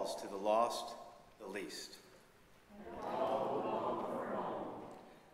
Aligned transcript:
calls 0.00 0.14
to 0.22 0.28
the 0.28 0.36
lost 0.36 0.94
the 1.40 1.46
least. 1.46 1.96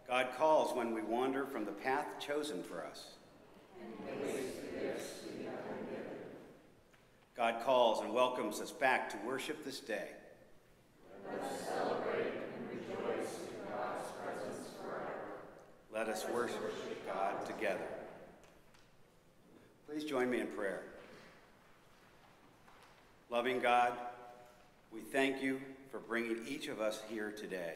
God 0.08 0.28
calls 0.36 0.74
when 0.74 0.92
we 0.92 1.02
wander 1.02 1.46
from 1.46 1.64
the 1.64 1.70
path 1.70 2.06
chosen 2.18 2.64
for 2.64 2.84
us. 2.84 3.10
God 7.36 7.56
calls 7.64 8.02
and 8.02 8.12
welcomes 8.12 8.60
us 8.60 8.72
back 8.72 9.08
to 9.10 9.16
worship 9.24 9.64
this 9.64 9.78
day. 9.78 10.08
Let 11.24 11.42
us 11.42 11.60
celebrate 11.68 12.32
and 12.32 12.68
rejoice 12.68 13.34
in 13.38 13.70
God's 13.70 14.10
presence. 14.24 14.68
Let 15.94 16.08
us 16.08 16.26
worship 16.32 17.06
God 17.06 17.46
together. 17.46 17.86
Please 19.88 20.02
join 20.02 20.28
me 20.28 20.40
in 20.40 20.48
prayer. 20.48 20.82
Loving 23.30 23.60
God, 23.60 23.92
we 24.92 25.00
thank 25.00 25.42
you 25.42 25.60
for 25.90 25.98
bringing 25.98 26.38
each 26.46 26.68
of 26.68 26.80
us 26.80 27.00
here 27.08 27.32
today. 27.32 27.74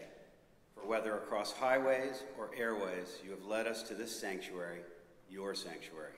For 0.75 0.87
whether 0.87 1.15
across 1.15 1.53
highways 1.53 2.23
or 2.39 2.51
airways, 2.57 3.19
you 3.25 3.31
have 3.31 3.45
led 3.45 3.67
us 3.67 3.83
to 3.85 3.95
this 3.95 4.19
sanctuary, 4.19 4.81
your 5.31 5.55
sanctuary. 5.55 6.15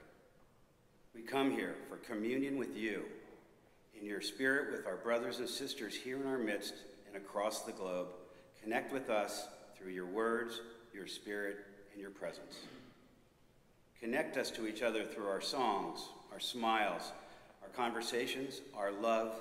We 1.13 1.21
come 1.21 1.51
here 1.51 1.75
for 1.89 1.97
communion 1.97 2.57
with 2.57 2.75
you, 2.75 3.03
in 3.99 4.05
your 4.05 4.21
spirit 4.21 4.71
with 4.71 4.87
our 4.87 4.97
brothers 4.97 5.39
and 5.39 5.47
sisters 5.47 5.95
here 5.95 6.19
in 6.19 6.27
our 6.27 6.37
midst 6.37 6.73
and 7.07 7.15
across 7.15 7.61
the 7.61 7.71
globe. 7.71 8.07
Connect 8.61 8.91
with 8.91 9.09
us 9.09 9.47
through 9.77 9.91
your 9.91 10.05
words, 10.05 10.61
your 10.93 11.07
spirit, 11.07 11.57
and 11.91 12.01
your 12.01 12.11
presence. 12.11 12.59
Connect 13.99 14.37
us 14.37 14.51
to 14.51 14.67
each 14.67 14.81
other 14.81 15.05
through 15.05 15.27
our 15.27 15.41
songs, 15.41 16.09
our 16.31 16.39
smiles, 16.39 17.11
our 17.61 17.69
conversations, 17.69 18.61
our 18.75 18.91
love, 18.91 19.33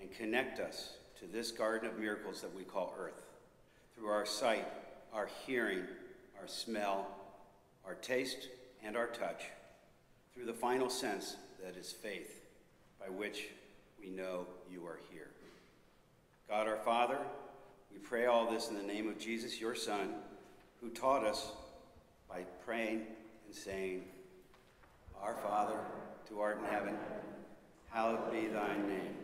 and 0.00 0.12
connect 0.12 0.60
us 0.60 0.94
to 1.20 1.26
this 1.26 1.50
garden 1.50 1.88
of 1.88 1.98
miracles 1.98 2.40
that 2.40 2.54
we 2.54 2.62
call 2.62 2.94
earth 2.98 3.22
through 3.94 4.08
our 4.08 4.26
sight, 4.26 4.66
our 5.12 5.28
hearing, 5.46 5.84
our 6.40 6.48
smell, 6.48 7.06
our 7.86 7.94
taste, 7.94 8.48
and 8.84 8.96
our 8.96 9.06
touch, 9.06 9.44
through 10.34 10.46
the 10.46 10.52
final 10.52 10.90
sense 10.90 11.36
that 11.62 11.76
is 11.76 11.92
faith, 11.92 12.42
by 13.00 13.08
which 13.08 13.48
we 14.00 14.10
know 14.10 14.46
you 14.70 14.84
are 14.84 14.98
here. 15.12 15.30
God 16.48 16.68
our 16.68 16.76
Father, 16.76 17.18
we 17.92 17.98
pray 17.98 18.26
all 18.26 18.50
this 18.50 18.68
in 18.68 18.76
the 18.76 18.82
name 18.82 19.08
of 19.08 19.18
Jesus, 19.18 19.60
your 19.60 19.74
Son, 19.74 20.14
who 20.80 20.90
taught 20.90 21.24
us 21.24 21.52
by 22.28 22.42
praying 22.64 23.02
and 23.46 23.54
saying, 23.54 24.02
Our 25.22 25.36
Father, 25.36 25.78
who 26.28 26.40
art 26.40 26.58
in 26.58 26.64
heaven, 26.66 26.96
hallowed 27.90 28.30
be 28.32 28.48
thy 28.48 28.76
name. 28.76 29.23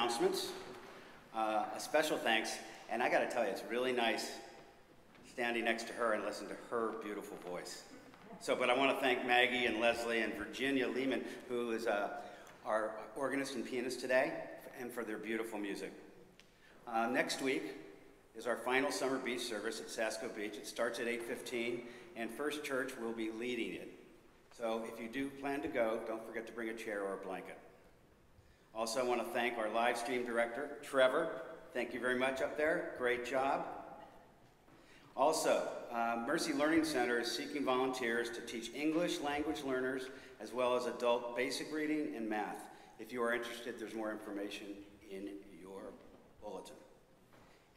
Announcements. 0.00 0.48
Uh, 1.36 1.66
a 1.76 1.78
special 1.78 2.16
thanks, 2.16 2.56
and 2.90 3.02
I 3.02 3.10
got 3.10 3.18
to 3.18 3.26
tell 3.26 3.44
you, 3.44 3.50
it's 3.50 3.62
really 3.68 3.92
nice 3.92 4.30
standing 5.30 5.66
next 5.66 5.88
to 5.88 5.92
her 5.92 6.14
and 6.14 6.24
listening 6.24 6.48
to 6.48 6.56
her 6.70 6.92
beautiful 7.04 7.36
voice. 7.46 7.82
So, 8.40 8.56
but 8.56 8.70
I 8.70 8.78
want 8.78 8.96
to 8.96 9.04
thank 9.04 9.26
Maggie 9.26 9.66
and 9.66 9.78
Leslie 9.78 10.22
and 10.22 10.32
Virginia 10.36 10.88
Lehman, 10.88 11.22
who 11.50 11.72
is 11.72 11.86
uh, 11.86 12.08
our 12.64 12.92
organist 13.14 13.56
and 13.56 13.66
pianist 13.66 14.00
today, 14.00 14.32
and 14.80 14.90
for 14.90 15.04
their 15.04 15.18
beautiful 15.18 15.58
music. 15.58 15.92
Uh, 16.88 17.06
next 17.08 17.42
week 17.42 17.74
is 18.34 18.46
our 18.46 18.56
final 18.56 18.90
summer 18.90 19.18
beach 19.18 19.42
service 19.42 19.80
at 19.80 19.90
Sasco 19.90 20.30
Beach. 20.34 20.54
It 20.54 20.66
starts 20.66 20.98
at 20.98 21.08
8:15, 21.08 21.82
and 22.16 22.30
First 22.30 22.64
Church 22.64 22.92
will 22.98 23.12
be 23.12 23.30
leading 23.30 23.74
it. 23.74 23.92
So 24.56 24.82
if 24.90 24.98
you 24.98 25.08
do 25.08 25.28
plan 25.28 25.60
to 25.60 25.68
go, 25.68 26.00
don't 26.06 26.26
forget 26.26 26.46
to 26.46 26.52
bring 26.54 26.70
a 26.70 26.74
chair 26.74 27.02
or 27.02 27.12
a 27.12 27.18
blanket. 27.18 27.58
Also, 28.74 29.00
I 29.00 29.02
want 29.02 29.20
to 29.20 29.32
thank 29.32 29.58
our 29.58 29.68
live 29.68 29.98
stream 29.98 30.24
director, 30.24 30.70
Trevor. 30.82 31.28
Thank 31.74 31.92
you 31.92 32.00
very 32.00 32.18
much 32.18 32.40
up 32.40 32.56
there. 32.56 32.94
Great 32.98 33.26
job. 33.26 33.66
Also, 35.16 35.68
uh, 35.92 36.22
Mercy 36.26 36.52
Learning 36.52 36.84
Center 36.84 37.18
is 37.18 37.30
seeking 37.30 37.64
volunteers 37.64 38.30
to 38.30 38.40
teach 38.40 38.72
English 38.74 39.20
language 39.20 39.62
learners 39.64 40.06
as 40.40 40.52
well 40.52 40.76
as 40.76 40.86
adult 40.86 41.36
basic 41.36 41.72
reading 41.72 42.14
and 42.16 42.28
math. 42.28 42.64
If 42.98 43.12
you 43.12 43.22
are 43.22 43.34
interested, 43.34 43.78
there's 43.78 43.94
more 43.94 44.12
information 44.12 44.68
in 45.10 45.28
your 45.60 45.82
bulletin. 46.42 46.76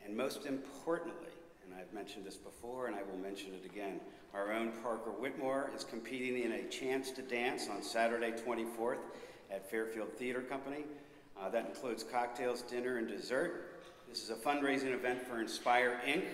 And 0.06 0.16
most 0.16 0.46
importantly, 0.46 1.32
and 1.66 1.74
I've 1.78 1.92
mentioned 1.94 2.26
this 2.26 2.38
before 2.38 2.88
and 2.88 2.96
I 2.96 3.02
will 3.04 3.18
mention 3.18 3.52
it 3.54 3.66
again, 3.66 4.00
our 4.34 4.54
own 4.54 4.72
Parker 4.84 5.12
Whitmore 5.12 5.72
is 5.76 5.84
competing 5.84 6.44
in 6.44 6.54
a 6.54 6.64
Chance 6.70 7.12
to 7.12 7.22
Dance 7.24 7.68
on 7.68 7.82
Saturday 7.82 8.32
24th 8.32 9.00
at 9.54 9.70
Fairfield 9.70 10.12
Theater 10.14 10.42
Company. 10.42 10.84
Uh, 11.40 11.50
that 11.50 11.66
includes 11.68 12.04
cocktails, 12.04 12.62
dinner, 12.64 12.98
and 12.98 13.08
dessert. 13.08 13.80
This 14.10 14.24
is 14.24 14.30
a 14.30 14.36
fundraising 14.36 14.94
event 14.94 15.26
for 15.28 15.40
Inspire 15.40 16.02
Inc., 16.08 16.26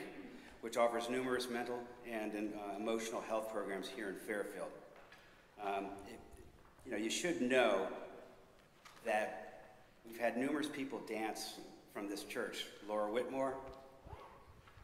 which 0.61 0.77
offers 0.77 1.09
numerous 1.09 1.49
mental 1.49 1.79
and 2.09 2.33
uh, 2.33 2.77
emotional 2.77 3.21
health 3.21 3.51
programs 3.51 3.87
here 3.87 4.09
in 4.09 4.15
Fairfield. 4.15 4.69
Um, 5.63 5.85
it, 6.07 6.19
you 6.85 6.91
know, 6.91 6.97
you 6.97 7.09
should 7.09 7.41
know 7.41 7.87
that 9.05 9.75
we've 10.05 10.19
had 10.19 10.37
numerous 10.37 10.67
people 10.67 11.01
dance 11.07 11.55
from 11.93 12.09
this 12.09 12.23
church. 12.23 12.65
Laura 12.87 13.11
Whitmore, 13.11 13.53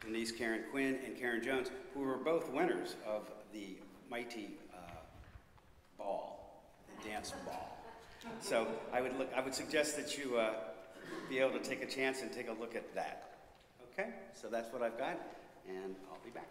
Denise 0.00 0.32
Karen 0.32 0.62
Quinn, 0.70 0.98
and 1.04 1.18
Karen 1.18 1.42
Jones, 1.42 1.70
who 1.92 2.00
were 2.00 2.16
both 2.16 2.50
winners 2.50 2.96
of 3.06 3.30
the 3.52 3.76
mighty 4.10 4.50
uh, 4.74 5.00
ball, 5.98 6.62
the 6.96 7.08
dance 7.08 7.32
ball. 7.44 7.75
So 8.40 8.66
I 8.92 9.00
would 9.00 9.16
look. 9.18 9.30
I 9.34 9.40
would 9.40 9.54
suggest 9.54 9.96
that 9.96 10.16
you 10.18 10.38
uh, 10.38 10.54
be 11.28 11.38
able 11.38 11.52
to 11.58 11.64
take 11.64 11.82
a 11.82 11.86
chance 11.86 12.22
and 12.22 12.32
take 12.32 12.48
a 12.48 12.52
look 12.52 12.74
at 12.74 12.94
that. 12.94 13.38
Okay. 13.92 14.10
So 14.34 14.48
that's 14.48 14.72
what 14.72 14.82
I've 14.82 14.98
got, 14.98 15.18
and 15.68 15.96
I'll 16.10 16.24
be 16.24 16.30
back. 16.30 16.48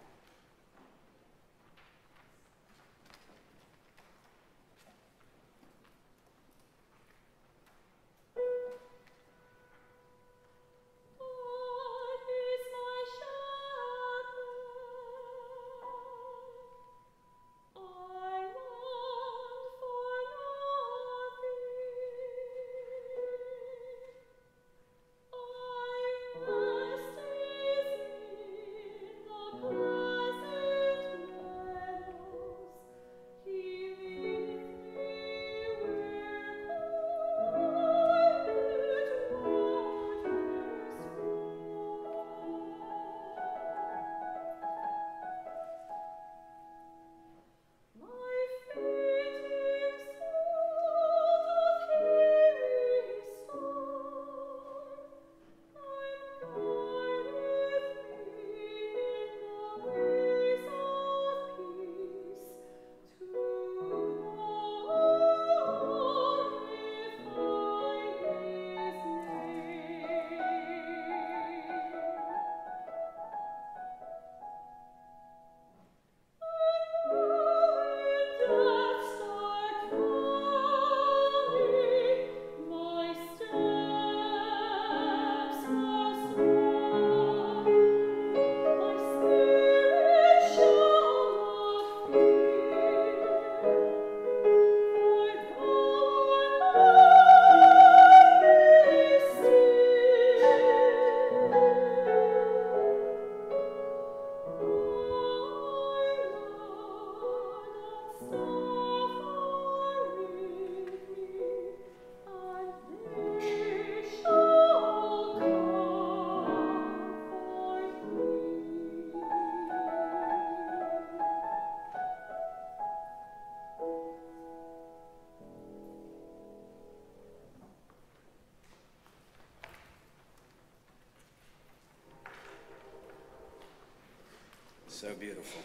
So 135.05 135.13
beautiful. 135.13 135.61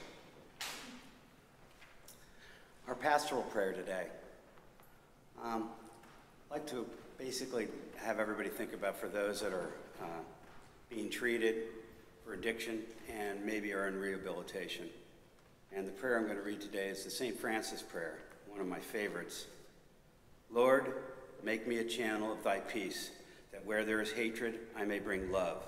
Our 2.87 2.94
pastoral 2.94 3.40
prayer 3.44 3.73
today. 3.73 4.04
Um, 5.42 5.70
I'd 6.50 6.56
like 6.56 6.66
to 6.66 6.85
basically 7.16 7.68
have 7.97 8.20
everybody 8.20 8.50
think 8.50 8.75
about 8.75 8.99
for 8.99 9.09
those 9.09 9.40
that 9.40 9.54
are 9.54 9.70
uh, 10.02 10.20
being 10.90 11.09
treated 11.09 11.68
for 12.23 12.35
addiction 12.35 12.80
and 13.11 13.42
maybe 13.42 13.73
are 13.73 13.88
in 13.88 13.99
rehabilitation. 13.99 14.90
And 15.75 15.88
the 15.88 15.92
prayer 15.92 16.18
I'm 16.18 16.25
going 16.25 16.37
to 16.37 16.42
read 16.42 16.61
today 16.61 16.88
is 16.88 17.04
the 17.04 17.11
St. 17.11 17.40
Francis 17.40 17.80
prayer, 17.80 18.18
one 18.47 18.61
of 18.61 18.66
my 18.66 18.80
favorites. 18.80 19.47
Lord, 20.50 20.92
make 21.42 21.66
me 21.66 21.78
a 21.78 21.85
channel 21.85 22.30
of 22.30 22.44
thy 22.44 22.61
peace, 22.61 23.11
that 23.52 23.64
where 23.64 23.87
there 23.87 24.02
is 24.02 24.12
hatred, 24.12 24.59
I 24.76 24.85
may 24.85 24.99
bring 24.99 25.32
love. 25.32 25.62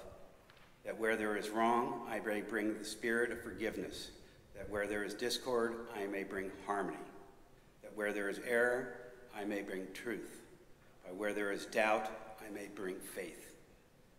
That 0.93 1.01
where 1.01 1.17
there 1.17 1.39
is 1.39 1.49
wrong, 1.49 2.03
I 2.11 2.21
may 2.21 2.43
bring 2.43 2.77
the 2.77 2.85
spirit 2.85 3.33
of 3.33 3.41
forgiveness. 3.41 4.11
That 4.55 4.69
where 4.69 4.87
there 4.87 5.05
is 5.05 5.15
discord, 5.15 5.87
I 5.97 6.07
may 6.07 6.23
bring 6.23 6.51
harmony. 6.67 6.99
That 7.83 7.97
where 7.97 8.13
there 8.13 8.29
is 8.29 8.41
error, 8.47 8.93
I 9.35 9.47
may 9.47 9.63
bring 9.63 9.87
truth. 9.95 10.43
By 11.03 11.13
where 11.13 11.33
there 11.33 11.51
is 11.51 11.65
doubt, 11.65 12.11
I 12.47 12.53
may 12.53 12.69
bring 12.75 12.97
faith. 12.97 13.55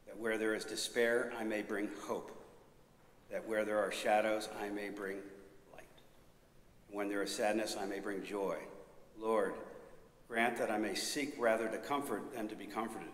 That 0.08 0.18
where 0.18 0.40
there 0.40 0.56
is 0.56 0.66
despair, 0.66 1.32
I 1.38 1.44
may 1.44 1.62
bring 1.62 1.90
hope. 2.08 2.32
That 3.30 3.48
where 3.48 3.66
there 3.66 3.78
are 3.78 3.92
shadows, 3.92 4.50
I 4.60 4.70
may 4.70 4.90
bring 4.90 5.18
light. 5.76 5.84
When 6.90 7.08
there 7.08 7.22
is 7.22 7.36
sadness, 7.36 7.78
I 7.80 7.86
may 7.86 8.00
bring 8.00 8.24
joy. 8.24 8.58
Lord, 9.20 9.54
grant 10.28 10.58
that 10.58 10.72
I 10.72 10.80
may 10.80 10.96
seek 10.96 11.36
rather 11.38 11.68
to 11.68 11.78
comfort 11.78 12.34
than 12.34 12.48
to 12.48 12.56
be 12.56 12.66
comforted, 12.66 13.10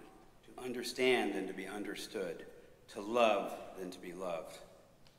to 0.45 0.63
understand 0.63 1.33
than 1.33 1.45
to 1.47 1.53
be 1.53 1.67
understood, 1.67 2.45
to 2.93 3.01
love 3.01 3.53
than 3.77 3.91
to 3.91 3.99
be 3.99 4.13
loved. 4.13 4.57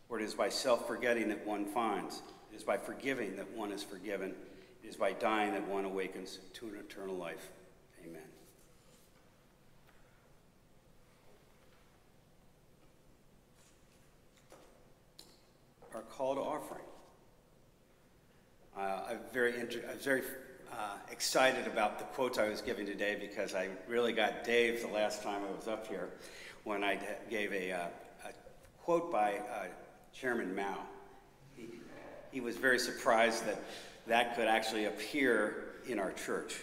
For 0.08 0.18
it 0.18 0.24
is 0.24 0.34
by 0.34 0.48
self 0.48 0.86
forgetting 0.86 1.28
that 1.28 1.46
one 1.46 1.64
finds, 1.66 2.22
it 2.52 2.56
is 2.56 2.64
by 2.64 2.76
forgiving 2.76 3.36
that 3.36 3.50
one 3.52 3.70
is 3.70 3.82
forgiven, 3.82 4.34
it 4.82 4.88
is 4.88 4.96
by 4.96 5.12
dying 5.12 5.52
that 5.52 5.66
one 5.68 5.84
awakens 5.84 6.40
to 6.54 6.66
an 6.66 6.74
eternal 6.76 7.14
life. 7.14 7.50
Amen. 8.04 8.22
Our 15.94 16.02
call 16.02 16.36
to 16.36 16.40
offering. 16.40 16.84
Uh, 18.76 19.00
I'm 19.10 19.18
very, 19.32 19.54
I 19.60 19.94
very 19.96 20.22
uh, 20.72 20.96
excited 21.10 21.66
about 21.66 21.98
the 21.98 22.04
quotes 22.04 22.38
I 22.38 22.48
was 22.48 22.60
giving 22.60 22.86
today 22.86 23.16
because 23.20 23.54
I 23.54 23.68
really 23.88 24.12
got 24.12 24.44
Dave 24.44 24.82
the 24.82 24.88
last 24.88 25.22
time 25.22 25.42
I 25.42 25.56
was 25.56 25.68
up 25.68 25.86
here 25.86 26.08
when 26.64 26.84
I 26.84 26.98
gave 27.28 27.52
a, 27.52 27.72
uh, 27.72 27.86
a 28.26 28.32
quote 28.82 29.10
by 29.10 29.34
uh, 29.34 29.66
Chairman 30.12 30.54
Mao. 30.54 30.78
He, 31.56 31.68
he 32.32 32.40
was 32.40 32.56
very 32.56 32.78
surprised 32.78 33.46
that 33.46 33.62
that 34.06 34.36
could 34.36 34.48
actually 34.48 34.86
appear 34.86 35.64
in 35.86 35.98
our 35.98 36.12
church, 36.12 36.56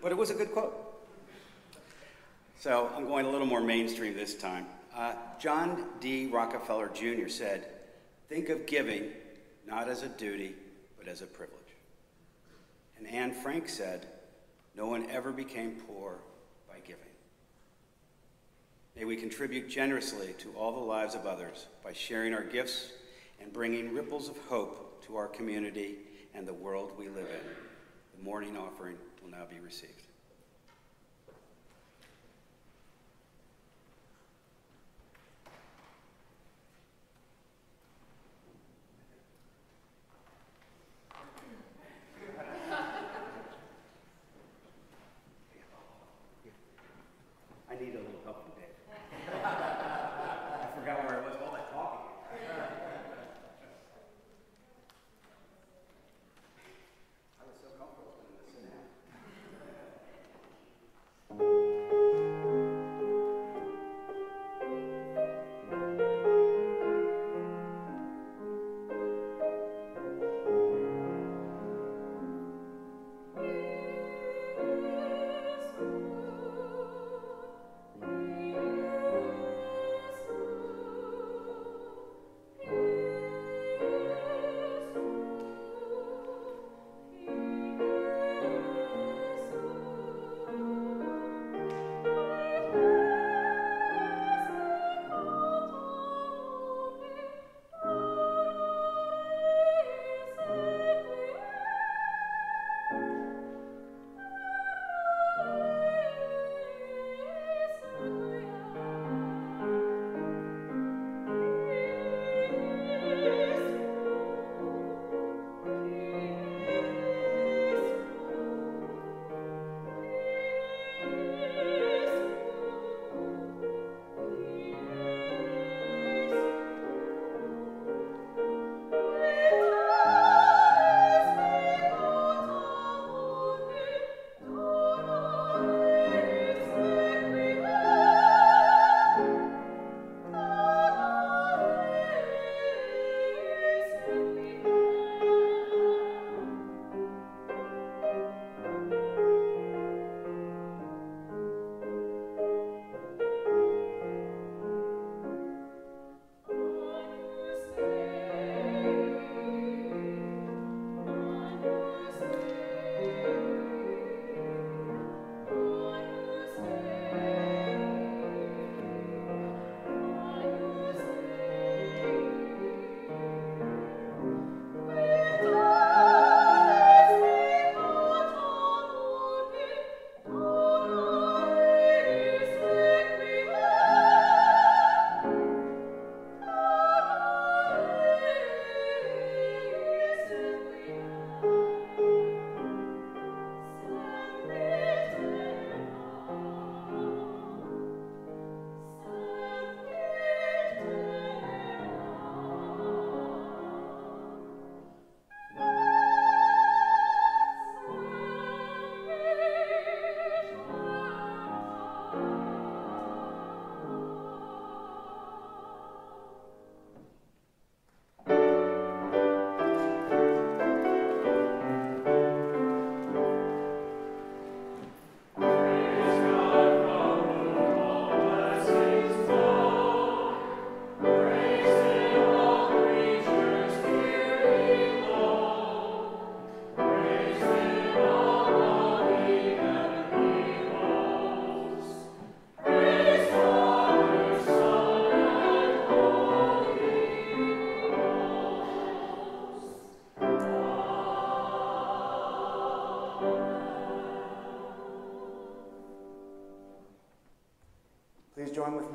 but 0.00 0.12
it 0.12 0.16
was 0.16 0.30
a 0.30 0.34
good 0.34 0.52
quote. 0.52 0.74
So 2.58 2.90
I'm 2.96 3.06
going 3.06 3.26
a 3.26 3.30
little 3.30 3.46
more 3.46 3.60
mainstream 3.60 4.14
this 4.14 4.34
time. 4.34 4.66
Uh, 4.94 5.14
John 5.40 5.86
D. 6.00 6.26
Rockefeller 6.26 6.90
Jr. 6.94 7.28
said, 7.28 7.66
Think 8.28 8.48
of 8.50 8.66
giving 8.66 9.10
not 9.66 9.88
as 9.88 10.02
a 10.02 10.08
duty, 10.08 10.54
but 10.98 11.08
as 11.08 11.22
a 11.22 11.26
privilege. 11.26 11.61
And 13.02 13.12
Anne 13.12 13.32
Frank 13.32 13.68
said, 13.68 14.06
No 14.76 14.86
one 14.86 15.10
ever 15.10 15.32
became 15.32 15.82
poor 15.88 16.18
by 16.68 16.78
giving. 16.86 17.02
May 18.94 19.04
we 19.04 19.16
contribute 19.16 19.68
generously 19.68 20.34
to 20.38 20.52
all 20.52 20.72
the 20.72 20.78
lives 20.78 21.16
of 21.16 21.26
others 21.26 21.66
by 21.82 21.92
sharing 21.92 22.32
our 22.32 22.44
gifts 22.44 22.92
and 23.40 23.52
bringing 23.52 23.92
ripples 23.92 24.28
of 24.28 24.36
hope 24.48 25.04
to 25.06 25.16
our 25.16 25.26
community 25.26 25.96
and 26.32 26.46
the 26.46 26.52
world 26.52 26.92
we 26.96 27.08
live 27.08 27.26
in. 27.26 28.18
The 28.18 28.24
morning 28.24 28.56
offering 28.56 28.96
will 29.20 29.30
now 29.30 29.46
be 29.50 29.58
received. 29.58 30.01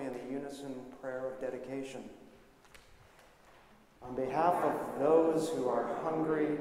In 0.08 0.14
the 0.14 0.34
unison 0.34 0.74
prayer 1.02 1.26
of 1.28 1.42
dedication. 1.42 2.04
On 4.02 4.16
behalf 4.16 4.56
of 4.64 5.00
those 5.00 5.50
who 5.50 5.68
are 5.68 5.96
hungry, 6.04 6.58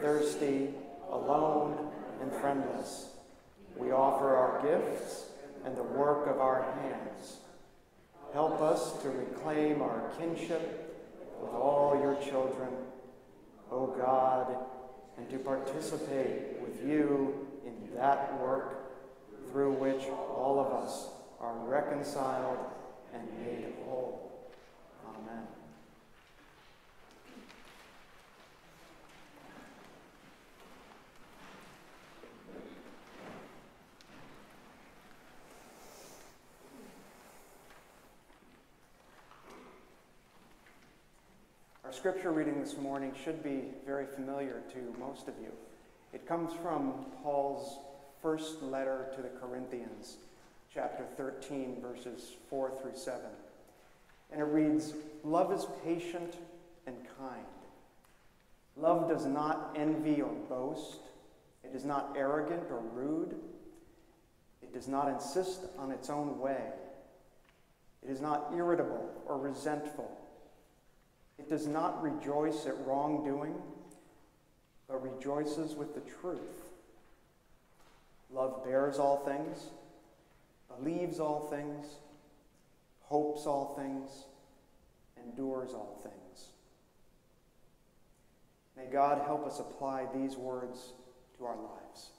thirsty, 0.00 0.68
alone, 1.10 1.90
and 2.20 2.30
friendless, 2.32 3.10
we 3.76 3.90
offer 3.90 4.36
our 4.36 4.62
gifts 4.62 5.26
and 5.64 5.76
the 5.76 5.82
work 5.82 6.26
of 6.26 6.38
our 6.40 6.62
hands. 6.80 7.38
Help 8.32 8.60
us 8.60 9.00
to 9.02 9.08
reclaim 9.08 9.80
our 9.80 10.10
kinship 10.18 10.92
with 11.40 11.52
all 11.52 11.98
your 12.00 12.16
children, 12.16 12.68
O 13.70 13.86
God, 13.86 14.54
and 15.16 15.30
to 15.30 15.38
participate 15.38 16.60
with 16.60 16.84
you 16.86 17.48
in 17.64 17.96
that 17.96 18.38
work 18.42 18.74
through 19.50 19.72
which 19.72 20.02
all 20.06 20.58
of 20.58 20.84
us 20.84 21.13
are 21.40 21.54
reconciled 21.66 22.58
and 23.12 23.22
made 23.40 23.74
whole. 23.84 24.32
Amen. 25.06 25.46
Our 41.84 41.92
scripture 41.92 42.32
reading 42.32 42.60
this 42.60 42.76
morning 42.78 43.12
should 43.22 43.42
be 43.42 43.64
very 43.86 44.06
familiar 44.06 44.62
to 44.72 44.98
most 44.98 45.28
of 45.28 45.34
you. 45.40 45.52
It 46.12 46.26
comes 46.26 46.52
from 46.62 47.06
Paul's 47.22 47.78
first 48.22 48.62
letter 48.62 49.10
to 49.16 49.22
the 49.22 49.28
Corinthians, 49.28 50.16
chapter 50.74 51.04
13, 51.16 51.80
verses 51.80 52.32
4 52.50 52.72
through 52.82 52.96
7. 52.96 53.20
And 54.32 54.40
it 54.40 54.44
reads 54.44 54.94
Love 55.22 55.52
is 55.52 55.66
patient 55.84 56.36
and 56.86 56.96
kind. 57.18 57.44
Love 58.76 59.08
does 59.08 59.24
not 59.24 59.72
envy 59.76 60.20
or 60.20 60.32
boast. 60.48 60.98
It 61.62 61.74
is 61.76 61.84
not 61.84 62.14
arrogant 62.16 62.64
or 62.70 62.80
rude. 62.92 63.36
It 64.62 64.74
does 64.74 64.88
not 64.88 65.08
insist 65.08 65.60
on 65.78 65.92
its 65.92 66.10
own 66.10 66.40
way. 66.40 66.60
It 68.02 68.10
is 68.10 68.20
not 68.20 68.50
irritable 68.54 69.08
or 69.26 69.38
resentful. 69.38 70.10
It 71.38 71.48
does 71.48 71.68
not 71.68 72.02
rejoice 72.02 72.66
at 72.66 72.74
wrongdoing, 72.84 73.54
but 74.88 75.02
rejoices 75.02 75.74
with 75.74 75.94
the 75.94 76.02
truth. 76.20 76.70
Love 78.30 78.64
bears 78.64 78.98
all 78.98 79.18
things, 79.18 79.68
believes 80.78 81.20
all 81.20 81.48
things, 81.50 81.86
hopes 83.02 83.46
all 83.46 83.74
things, 83.76 84.24
endures 85.24 85.72
all 85.72 86.00
things. 86.02 86.48
May 88.76 88.86
God 88.86 89.22
help 89.24 89.46
us 89.46 89.60
apply 89.60 90.06
these 90.14 90.36
words 90.36 90.92
to 91.38 91.44
our 91.44 91.56
lives. 91.56 92.10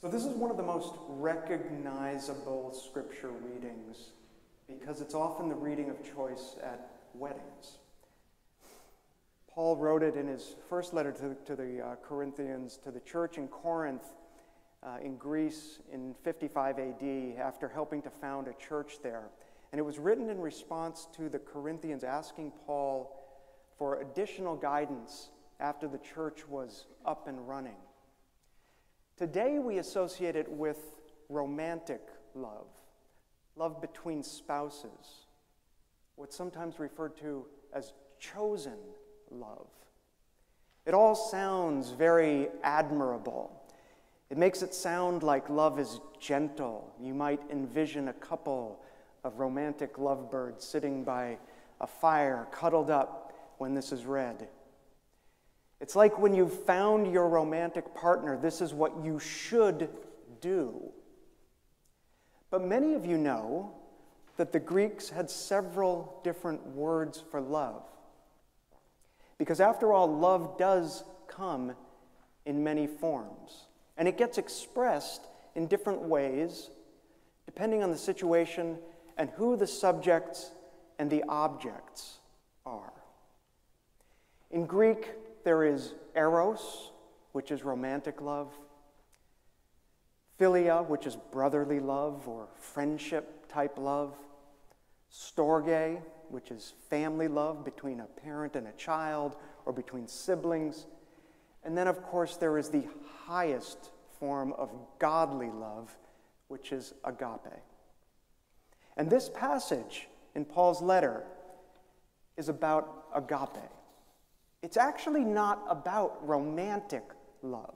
So, 0.00 0.08
this 0.08 0.24
is 0.24 0.34
one 0.34 0.50
of 0.50 0.56
the 0.56 0.62
most 0.62 0.94
recognizable 1.08 2.72
scripture 2.72 3.30
readings 3.30 4.10
because 4.66 5.00
it's 5.00 5.14
often 5.14 5.48
the 5.48 5.54
reading 5.54 5.90
of 5.90 5.96
choice 6.14 6.56
at 6.62 6.90
weddings. 7.14 7.78
Paul 9.52 9.76
wrote 9.76 10.02
it 10.02 10.16
in 10.16 10.26
his 10.26 10.54
first 10.68 10.94
letter 10.94 11.12
to, 11.12 11.36
to 11.44 11.56
the 11.56 11.84
uh, 11.84 11.94
Corinthians, 12.02 12.78
to 12.84 12.90
the 12.90 13.00
church 13.00 13.36
in 13.36 13.48
Corinth 13.48 14.04
uh, 14.82 14.96
in 15.02 15.16
Greece 15.16 15.78
in 15.92 16.14
55 16.24 16.78
AD, 16.78 17.38
after 17.38 17.68
helping 17.68 18.02
to 18.02 18.10
found 18.10 18.48
a 18.48 18.54
church 18.54 18.98
there. 19.02 19.24
And 19.72 19.78
it 19.78 19.82
was 19.82 19.98
written 19.98 20.30
in 20.30 20.40
response 20.40 21.06
to 21.16 21.28
the 21.28 21.38
Corinthians 21.38 22.02
asking 22.02 22.52
Paul 22.66 23.16
for 23.78 24.00
additional 24.00 24.56
guidance 24.56 25.30
after 25.60 25.86
the 25.86 25.98
church 25.98 26.48
was 26.48 26.86
up 27.04 27.28
and 27.28 27.46
running. 27.46 27.76
Today, 29.16 29.58
we 29.58 29.78
associate 29.78 30.34
it 30.34 30.50
with 30.50 30.78
romantic 31.28 32.00
love, 32.34 32.66
love 33.54 33.80
between 33.80 34.22
spouses, 34.22 35.26
what's 36.16 36.34
sometimes 36.34 36.78
referred 36.78 37.16
to 37.18 37.44
as 37.74 37.92
chosen 38.18 38.78
love. 39.30 39.68
It 40.86 40.94
all 40.94 41.14
sounds 41.14 41.90
very 41.90 42.48
admirable. 42.62 43.59
It 44.30 44.38
makes 44.38 44.62
it 44.62 44.72
sound 44.72 45.22
like 45.22 45.50
love 45.50 45.78
is 45.78 46.00
gentle. 46.20 46.92
You 47.00 47.14
might 47.14 47.40
envision 47.50 48.08
a 48.08 48.12
couple 48.12 48.80
of 49.24 49.38
romantic 49.38 49.98
lovebirds 49.98 50.64
sitting 50.64 51.04
by 51.04 51.38
a 51.80 51.86
fire, 51.86 52.46
cuddled 52.52 52.90
up 52.90 53.34
when 53.58 53.74
this 53.74 53.90
is 53.92 54.06
read. 54.06 54.48
It's 55.80 55.96
like 55.96 56.18
when 56.18 56.34
you've 56.34 56.64
found 56.64 57.10
your 57.12 57.28
romantic 57.28 57.94
partner, 57.94 58.36
this 58.36 58.60
is 58.60 58.72
what 58.72 59.02
you 59.02 59.18
should 59.18 59.88
do. 60.40 60.92
But 62.50 62.64
many 62.64 62.94
of 62.94 63.06
you 63.06 63.16
know 63.16 63.72
that 64.36 64.52
the 64.52 64.60
Greeks 64.60 65.10
had 65.10 65.30
several 65.30 66.20
different 66.22 66.66
words 66.68 67.22
for 67.30 67.40
love. 67.40 67.82
Because 69.38 69.60
after 69.60 69.92
all, 69.92 70.06
love 70.06 70.58
does 70.58 71.02
come 71.26 71.72
in 72.44 72.62
many 72.62 72.86
forms, 72.86 73.66
and 74.00 74.08
it 74.08 74.16
gets 74.16 74.38
expressed 74.38 75.20
in 75.54 75.66
different 75.66 76.00
ways 76.00 76.70
depending 77.44 77.82
on 77.82 77.90
the 77.90 77.98
situation 77.98 78.78
and 79.18 79.28
who 79.36 79.56
the 79.56 79.66
subjects 79.66 80.52
and 80.98 81.10
the 81.10 81.22
objects 81.28 82.18
are. 82.64 82.94
In 84.50 84.64
Greek, 84.64 85.10
there 85.44 85.64
is 85.64 85.92
eros, 86.16 86.92
which 87.32 87.50
is 87.50 87.62
romantic 87.62 88.22
love, 88.22 88.48
philia, 90.40 90.86
which 90.88 91.06
is 91.06 91.16
brotherly 91.30 91.78
love 91.78 92.26
or 92.26 92.48
friendship 92.56 93.52
type 93.52 93.76
love, 93.76 94.14
storge, 95.12 96.00
which 96.30 96.50
is 96.50 96.72
family 96.88 97.28
love 97.28 97.66
between 97.66 98.00
a 98.00 98.06
parent 98.06 98.56
and 98.56 98.66
a 98.66 98.72
child 98.72 99.36
or 99.66 99.74
between 99.74 100.08
siblings. 100.08 100.86
And 101.64 101.76
then, 101.76 101.88
of 101.88 102.02
course, 102.02 102.36
there 102.36 102.58
is 102.58 102.68
the 102.68 102.84
highest 103.26 103.90
form 104.18 104.52
of 104.54 104.70
godly 104.98 105.50
love, 105.50 105.94
which 106.48 106.72
is 106.72 106.94
agape. 107.04 107.62
And 108.96 109.08
this 109.08 109.28
passage 109.28 110.08
in 110.34 110.44
Paul's 110.44 110.82
letter 110.82 111.24
is 112.36 112.48
about 112.48 113.04
agape. 113.14 113.70
It's 114.62 114.76
actually 114.76 115.24
not 115.24 115.64
about 115.68 116.26
romantic 116.26 117.04
love. 117.42 117.74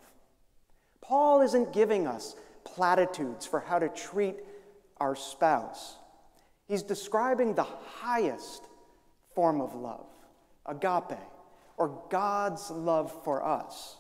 Paul 1.01 1.42
isn't 1.42 1.73
giving 1.73 2.07
us 2.07 2.37
platitudes 2.64 3.47
for 3.47 3.61
how 3.61 3.79
to 3.79 3.88
treat 3.88 4.37
our 4.99 5.14
spouse. 5.14 5.97
He's 6.66 6.83
describing 6.83 7.55
the 7.55 7.64
highest 7.64 8.64
form 9.35 9.61
of 9.61 9.75
love, 9.75 10.07
agape, 10.66 11.18
or 11.76 12.02
God's 12.10 12.70
love 12.70 13.12
for 13.24 13.44
us, 13.44 13.96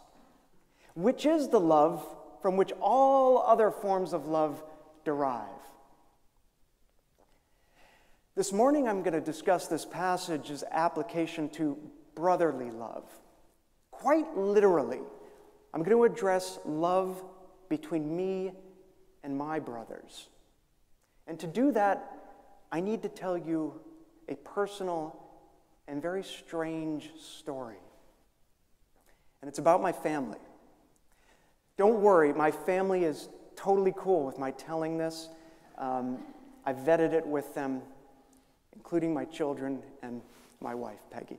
which 0.94 1.26
is 1.26 1.48
the 1.48 1.60
love 1.60 2.06
from 2.42 2.56
which 2.56 2.72
all 2.80 3.42
other 3.42 3.70
forms 3.70 4.12
of 4.12 4.26
love 4.26 4.62
derive. 5.04 5.48
This 8.36 8.52
morning, 8.52 8.88
I'm 8.88 9.02
going 9.02 9.14
to 9.14 9.20
discuss 9.20 9.68
this 9.68 9.84
passage's 9.84 10.64
application 10.70 11.48
to 11.50 11.78
brotherly 12.14 12.70
love. 12.70 13.04
Quite 13.90 14.36
literally, 14.36 15.00
I'm 15.72 15.82
going 15.82 15.96
to 15.96 16.04
address 16.04 16.58
love 16.64 17.22
between 17.68 18.16
me 18.16 18.52
and 19.22 19.38
my 19.38 19.58
brothers. 19.60 20.28
And 21.26 21.38
to 21.40 21.46
do 21.46 21.72
that, 21.72 22.10
I 22.70 22.80
need 22.80 23.02
to 23.02 23.08
tell 23.08 23.38
you 23.38 23.80
a 24.28 24.34
personal 24.34 25.23
and 25.88 26.00
very 26.00 26.22
strange 26.22 27.10
story. 27.20 27.76
And 29.40 29.48
it's 29.48 29.58
about 29.58 29.82
my 29.82 29.92
family. 29.92 30.38
Don't 31.76 32.00
worry, 32.00 32.32
my 32.32 32.50
family 32.50 33.04
is 33.04 33.28
totally 33.56 33.92
cool 33.96 34.24
with 34.24 34.38
my 34.38 34.52
telling 34.52 34.96
this. 34.96 35.28
Um, 35.76 36.18
I 36.64 36.72
vetted 36.72 37.12
it 37.12 37.26
with 37.26 37.54
them, 37.54 37.82
including 38.74 39.12
my 39.12 39.24
children 39.24 39.82
and 40.02 40.22
my 40.60 40.74
wife, 40.74 41.00
Peggy. 41.10 41.38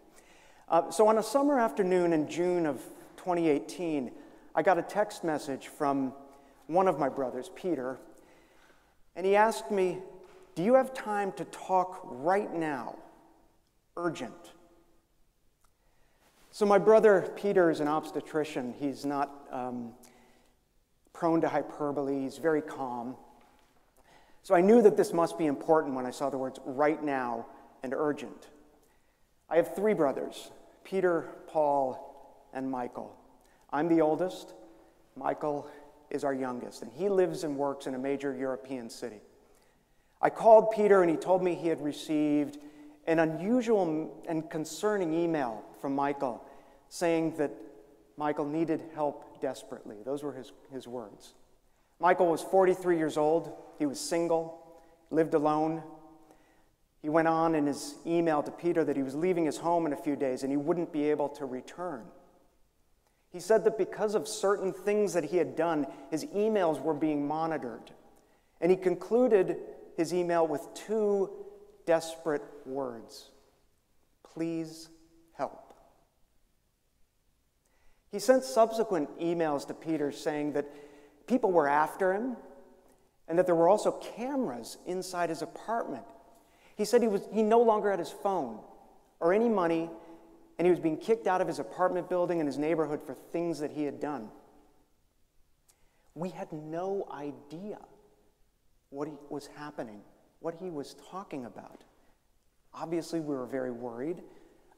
Uh, 0.68 0.92
so, 0.92 1.08
on 1.08 1.18
a 1.18 1.24
summer 1.24 1.60
afternoon 1.60 2.14
in 2.14 2.28
June 2.28 2.66
of 2.66 2.82
2018, 3.18 4.12
I 4.56 4.62
got 4.62 4.78
a 4.78 4.82
text 4.82 5.24
message 5.24 5.68
from 5.68 6.14
one 6.68 6.88
of 6.88 7.00
my 7.00 7.10
brothers, 7.10 7.50
Peter, 7.56 7.98
and 9.16 9.26
he 9.26 9.36
asked 9.36 9.72
me, 9.72 10.00
do 10.56 10.64
you 10.64 10.76
have 10.76 10.94
time 10.94 11.32
to 11.34 11.46
talk 11.46 12.00
right 12.04 12.54
now? 12.54 12.96
Urgent. 13.98 14.54
So, 16.52 16.66
my 16.66 16.78
brother 16.78 17.30
Peter 17.36 17.70
is 17.70 17.80
an 17.80 17.88
obstetrician. 17.88 18.74
He's 18.78 19.06
not 19.06 19.32
um, 19.52 19.94
prone 21.16 21.42
to 21.42 21.50
hyperbole, 21.50 22.22
he's 22.22 22.38
very 22.38 22.62
calm. 22.62 23.16
So 24.44 24.54
I 24.54 24.62
knew 24.62 24.82
that 24.84 24.96
this 24.96 25.12
must 25.12 25.40
be 25.40 25.48
important 25.48 25.96
when 25.96 26.06
I 26.06 26.12
saw 26.12 26.30
the 26.30 26.38
words 26.38 26.60
right 26.66 27.02
now 27.02 27.48
and 27.82 27.96
urgent. 27.96 28.50
I 29.50 29.56
have 29.56 29.76
three 29.76 29.96
brothers 29.96 30.52
Peter, 30.84 31.30
Paul, 31.48 32.46
and 32.54 32.70
Michael. 32.70 33.16
I'm 33.72 33.88
the 33.88 34.02
oldest. 34.02 34.54
Michael 35.16 35.68
is 36.12 36.24
our 36.24 36.34
youngest, 36.34 36.84
and 36.84 36.92
he 36.94 37.10
lives 37.10 37.44
and 37.44 37.58
works 37.58 37.88
in 37.88 37.96
a 37.96 37.98
major 37.98 38.36
European 38.36 38.90
city. 38.90 39.22
I 40.22 40.30
called 40.30 40.72
Peter, 40.72 41.02
and 41.02 41.10
he 41.10 41.18
told 41.18 41.42
me 41.42 41.56
he 41.56 41.70
had 41.70 41.82
received 41.84 42.60
an 43.08 43.20
unusual 43.20 44.24
and 44.28 44.50
concerning 44.50 45.14
email 45.14 45.64
from 45.80 45.96
Michael 45.96 46.44
saying 46.90 47.36
that 47.38 47.52
Michael 48.18 48.46
needed 48.46 48.82
help 48.94 49.42
desperately. 49.42 49.98
Those 50.06 50.24
were 50.24 50.34
his, 50.34 50.52
his 50.72 50.88
words. 50.88 51.34
Michael 52.00 52.28
was 52.28 52.42
43 52.42 52.98
years 52.98 53.18
old. 53.18 53.54
He 53.78 53.86
was 53.86 54.00
single, 54.00 54.62
lived 55.12 55.34
alone. 55.34 55.84
He 57.02 57.10
went 57.10 57.28
on 57.28 57.56
in 57.56 57.68
his 57.68 57.96
email 58.06 58.42
to 58.44 58.52
Peter 58.52 58.84
that 58.84 58.96
he 58.96 59.04
was 59.04 59.16
leaving 59.16 59.46
his 59.46 59.58
home 59.58 59.86
in 59.86 59.94
a 59.94 59.98
few 59.98 60.16
days 60.16 60.44
and 60.44 60.52
he 60.52 60.58
wouldn't 60.58 60.92
be 60.92 61.10
able 61.10 61.30
to 61.30 61.46
return. 61.46 62.04
He 63.32 63.40
said 63.40 63.66
that 63.66 63.78
because 63.78 64.16
of 64.16 64.28
certain 64.28 64.72
things 64.72 65.14
that 65.14 65.26
he 65.26 65.38
had 65.38 65.56
done, 65.56 65.88
his 66.10 66.26
emails 66.28 66.82
were 66.82 66.94
being 66.94 67.28
monitored. 67.28 67.92
And 68.62 68.72
he 68.72 68.78
concluded 68.78 69.58
his 69.98 70.14
email 70.14 70.48
with 70.48 70.68
two 70.74 71.30
desperate 71.86 72.44
words 72.66 73.30
Please 74.36 74.90
help. 75.34 75.74
He 78.12 78.20
sent 78.20 78.44
subsequent 78.44 79.18
emails 79.20 79.66
to 79.68 79.74
Peter 79.74 80.12
saying 80.12 80.54
that 80.54 80.66
people 81.26 81.54
were 81.54 81.68
after 81.68 82.14
him 82.14 82.36
and 83.28 83.40
that 83.40 83.46
there 83.46 83.56
were 83.56 83.70
also 83.70 83.92
cameras 84.18 84.78
inside 84.86 85.30
his 85.30 85.42
apartment. 85.42 86.04
He 86.76 86.86
said 86.86 87.02
he, 87.02 87.08
was, 87.08 87.22
he 87.32 87.44
no 87.44 87.62
longer 87.62 87.90
had 87.90 88.00
his 88.00 88.12
phone 88.12 88.60
or 89.20 89.34
any 89.34 89.50
money, 89.50 89.90
and 90.58 90.66
he 90.66 90.70
was 90.70 90.80
being 90.80 90.98
kicked 90.98 91.28
out 91.28 91.42
of 91.42 91.48
his 91.48 91.60
apartment 91.60 92.10
building 92.10 92.40
in 92.40 92.46
his 92.46 92.58
neighborhood 92.58 93.02
for 93.06 93.14
things 93.14 93.60
that 93.60 93.72
he 93.72 93.84
had 93.84 94.00
done. 94.00 94.30
We 96.14 96.30
had 96.30 96.52
no 96.52 97.08
idea 97.12 97.80
what 98.90 99.10
was 99.32 99.48
happening, 99.56 100.02
what 100.46 100.54
he 100.62 100.70
was 100.70 100.96
talking 101.10 101.46
about. 101.46 101.84
Obviously, 102.72 103.20
we 103.20 103.34
were 103.34 103.48
very 103.48 103.72
worried. 103.72 104.22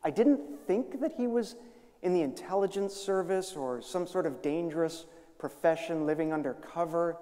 I 0.01 0.09
didn't 0.09 0.39
think 0.65 1.01
that 1.01 1.11
he 1.11 1.27
was 1.27 1.57
in 2.01 2.13
the 2.13 2.21
intelligence 2.21 2.93
service 2.93 3.53
or 3.53 3.81
some 3.81 4.07
sort 4.07 4.25
of 4.25 4.41
dangerous 4.41 5.05
profession 5.37 6.05
living 6.05 6.31
undercover, 6.31 7.17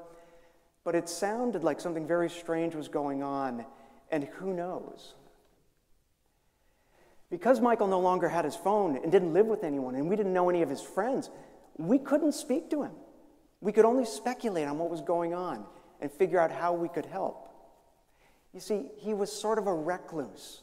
but 0.84 0.94
it 0.94 1.10
sounded 1.10 1.64
like 1.64 1.82
something 1.82 2.06
very 2.06 2.30
strange 2.30 2.76
was 2.76 2.88
going 2.88 3.24
on, 3.24 3.66
and 4.12 4.26
who 4.26 4.54
knows? 4.54 5.16
Because 7.32 7.60
Michael 7.60 7.88
no 7.88 8.00
longer 8.00 8.30
had 8.30 8.46
his 8.46 8.56
phone 8.56 8.96
and 8.96 9.12
didn't 9.12 9.34
live 9.34 9.48
with 9.48 9.64
anyone, 9.64 9.96
and 9.96 10.08
we 10.08 10.16
didn't 10.16 10.34
know 10.34 10.52
any 10.52 10.62
of 10.62 10.70
his 10.70 10.84
friends, 10.84 11.32
we 11.78 11.98
couldn't 11.98 12.34
speak 12.34 12.70
to 12.70 12.84
him. 12.84 12.92
We 13.60 13.72
could 13.72 13.86
only 13.86 14.06
speculate 14.06 14.68
on 14.68 14.78
what 14.78 14.92
was 14.92 15.02
going 15.02 15.34
on 15.34 15.66
and 16.00 16.12
figure 16.12 16.40
out 16.40 16.52
how 16.52 16.74
we 16.74 16.90
could 16.90 17.08
help. 17.08 17.45
You 18.56 18.62
see, 18.62 18.86
he 18.96 19.14
was 19.14 19.30
sort 19.30 19.58
of 19.58 19.68
a 19.68 19.74
recluse. 19.74 20.62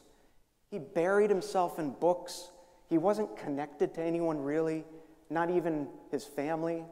He 0.71 0.79
buried 0.79 1.29
himself 1.29 1.77
in 1.77 1.91
books. 1.91 2.49
He 2.89 2.97
wasn't 2.97 3.37
connected 3.37 3.93
to 3.93 4.01
anyone 4.01 4.41
really, 4.41 4.83
not 5.29 5.51
even 5.51 5.87
his 6.09 6.25
family. 6.25 6.83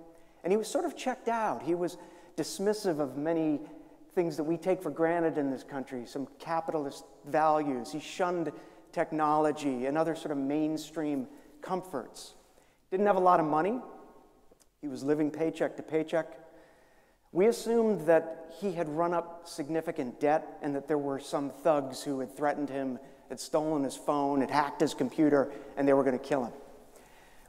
And 0.44 0.54
he 0.54 0.58
was 0.58 0.68
sort 0.68 0.86
of 0.86 0.96
checked 0.96 1.28
out. 1.28 1.64
He 1.64 1.74
was 1.74 1.98
dismissive 2.38 3.00
of 3.00 3.18
many 3.18 3.62
things 4.14 4.38
that 4.38 4.44
we 4.44 4.58
take 4.58 4.84
for 4.84 4.92
granted 4.92 5.40
in 5.40 5.50
this 5.50 5.64
country, 5.64 6.06
some 6.06 6.28
capitalist 6.38 7.04
values. 7.26 7.92
He 7.92 8.00
shunned 8.00 8.52
technology 8.92 9.88
and 9.88 9.98
other 9.98 10.14
sort 10.14 10.32
of 10.32 10.38
mainstream 10.38 11.28
comforts. 11.64 12.36
Didn't 12.92 13.08
have 13.08 13.16
a 13.16 13.22
lot 13.22 13.40
of 13.40 13.48
money. 13.48 13.80
He 14.82 14.88
was 14.88 15.04
living 15.04 15.32
paycheck 15.32 15.76
to 15.78 15.84
paycheck. 15.84 16.41
We 17.34 17.48
assumed 17.48 18.08
that 18.08 18.54
he 18.60 18.74
had 18.74 18.90
run 18.90 19.14
up 19.14 19.48
significant 19.48 20.20
debt 20.20 20.46
and 20.62 20.76
that 20.76 20.88
there 20.88 20.98
were 20.98 21.20
some 21.20 21.50
thugs 21.50 22.04
who 22.04 22.20
had 22.20 22.36
threatened 22.36 22.70
him, 22.70 23.00
had 23.30 23.40
stolen 23.40 23.84
his 23.84 23.96
phone, 23.96 24.42
had 24.42 24.52
hacked 24.52 24.82
his 24.82 24.94
computer, 24.94 25.50
and 25.78 25.88
they 25.88 25.94
were 25.94 26.04
going 26.04 26.18
to 26.18 26.24
kill 26.24 26.44
him. 26.44 26.54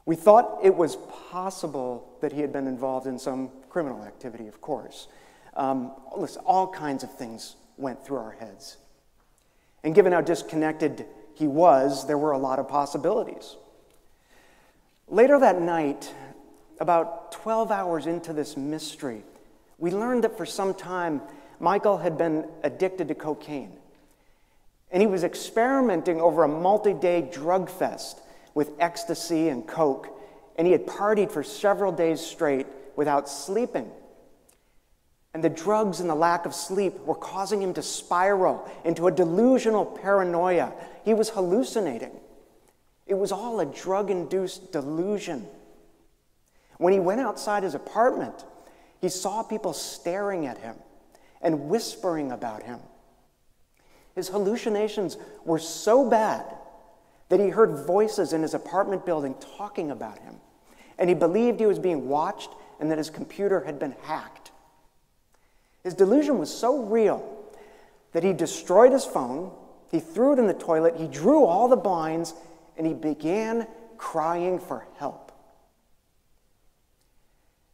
We 0.05 0.15
thought 0.15 0.59
it 0.63 0.75
was 0.75 0.97
possible 1.31 2.17
that 2.21 2.31
he 2.31 2.41
had 2.41 2.53
been 2.53 2.67
involved 2.67 3.07
in 3.07 3.19
some 3.19 3.51
criminal 3.69 4.03
activity, 4.03 4.47
of 4.47 4.61
course. 4.61 5.07
Um, 5.55 5.93
listen, 6.15 6.41
all 6.45 6.67
kinds 6.67 7.03
of 7.03 7.13
things 7.15 7.55
went 7.77 8.05
through 8.05 8.17
our 8.17 8.31
heads. 8.31 8.77
And 9.83 9.93
given 9.93 10.13
how 10.13 10.21
disconnected 10.21 11.05
he 11.35 11.47
was, 11.47 12.07
there 12.07 12.17
were 12.17 12.31
a 12.31 12.37
lot 12.37 12.59
of 12.59 12.67
possibilities. 12.67 13.55
Later 15.07 15.39
that 15.39 15.61
night, 15.61 16.13
about 16.79 17.31
12 17.33 17.71
hours 17.71 18.07
into 18.07 18.33
this 18.33 18.55
mystery, 18.55 19.23
we 19.83 19.91
learned 19.91 20.23
that 20.23 20.37
for 20.37 20.45
some 20.45 20.73
time 20.73 21.21
Michael 21.59 21.97
had 21.97 22.17
been 22.17 22.47
addicted 22.63 23.09
to 23.09 23.15
cocaine. 23.15 23.73
And 24.89 25.01
he 25.01 25.07
was 25.07 25.25
experimenting 25.25 26.21
over 26.21 26.45
a 26.45 26.47
multi 26.47 26.93
day 26.93 27.21
drug 27.29 27.69
fest 27.69 28.21
with 28.53 28.71
ecstasy 28.79 29.49
and 29.49 29.67
coke, 29.67 30.07
and 30.55 30.65
he 30.65 30.71
had 30.71 30.85
partied 30.85 31.31
for 31.31 31.43
several 31.43 31.91
days 31.91 32.21
straight 32.21 32.65
without 32.95 33.27
sleeping. 33.27 33.91
And 35.33 35.43
the 35.43 35.49
drugs 35.49 35.99
and 35.99 36.09
the 36.09 36.15
lack 36.15 36.45
of 36.45 36.55
sleep 36.55 36.97
were 36.99 37.13
causing 37.13 37.61
him 37.61 37.73
to 37.73 37.81
spiral 37.81 38.65
into 38.85 39.07
a 39.07 39.11
delusional 39.11 39.85
paranoia. 39.85 40.71
He 41.03 41.13
was 41.13 41.27
hallucinating. 41.27 42.17
It 43.05 43.15
was 43.15 43.33
all 43.33 43.59
a 43.59 43.65
drug 43.65 44.09
induced 44.09 44.71
delusion. 44.71 45.45
When 46.77 46.93
he 46.93 47.01
went 47.01 47.19
outside 47.19 47.63
his 47.63 47.75
apartment, 47.75 48.45
he 49.03 49.09
saw 49.09 49.43
people 49.43 49.73
staring 49.73 50.45
at 50.45 50.57
him 50.59 50.77
and 51.41 51.67
whispering 51.67 52.31
about 52.31 52.63
him. 52.63 52.79
His 54.15 54.29
hallucinations 54.29 55.17
were 55.43 55.59
so 55.59 56.09
bad 56.09 56.45
that 57.27 57.41
he 57.41 57.49
heard 57.49 57.85
voices 57.85 58.31
in 58.31 58.41
his 58.41 58.53
apartment 58.53 59.05
building 59.05 59.35
talking 59.57 59.91
about 59.91 60.19
him, 60.19 60.35
and 60.97 61.09
he 61.09 61.15
believed 61.15 61.59
he 61.59 61.65
was 61.65 61.79
being 61.79 62.07
watched 62.07 62.51
and 62.79 62.89
that 62.89 62.97
his 62.97 63.09
computer 63.09 63.65
had 63.65 63.77
been 63.77 63.93
hacked. 64.03 64.51
His 65.83 65.95
delusion 65.95 66.37
was 66.37 66.49
so 66.49 66.83
real 66.83 67.43
that 68.13 68.23
he 68.23 68.31
destroyed 68.31 68.93
his 68.93 69.03
phone, 69.03 69.51
he 69.91 69.99
threw 69.99 70.31
it 70.31 70.39
in 70.39 70.47
the 70.47 70.53
toilet, 70.53 70.95
he 70.95 71.07
drew 71.07 71.43
all 71.43 71.67
the 71.67 71.75
blinds, 71.75 72.33
and 72.77 72.87
he 72.87 72.93
began 72.93 73.67
crying 73.97 74.59
for 74.59 74.87
help. 74.95 75.22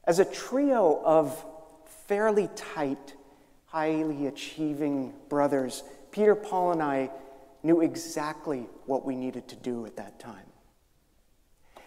As 0.10 0.17
a 0.17 0.26
trio 0.26 1.00
of 1.06 1.45
fairly 2.08 2.50
tight, 2.56 3.13
highly 3.67 4.26
achieving 4.26 5.13
brothers, 5.30 5.84
Peter, 6.10 6.34
Paul, 6.34 6.72
and 6.72 6.82
I 6.82 7.12
knew 7.62 7.82
exactly 7.82 8.65
what 8.88 9.06
we 9.06 9.15
needed 9.15 9.48
to 9.50 9.56
do 9.56 9.86
at 9.86 9.98
that 9.98 10.19
time. 10.19 10.48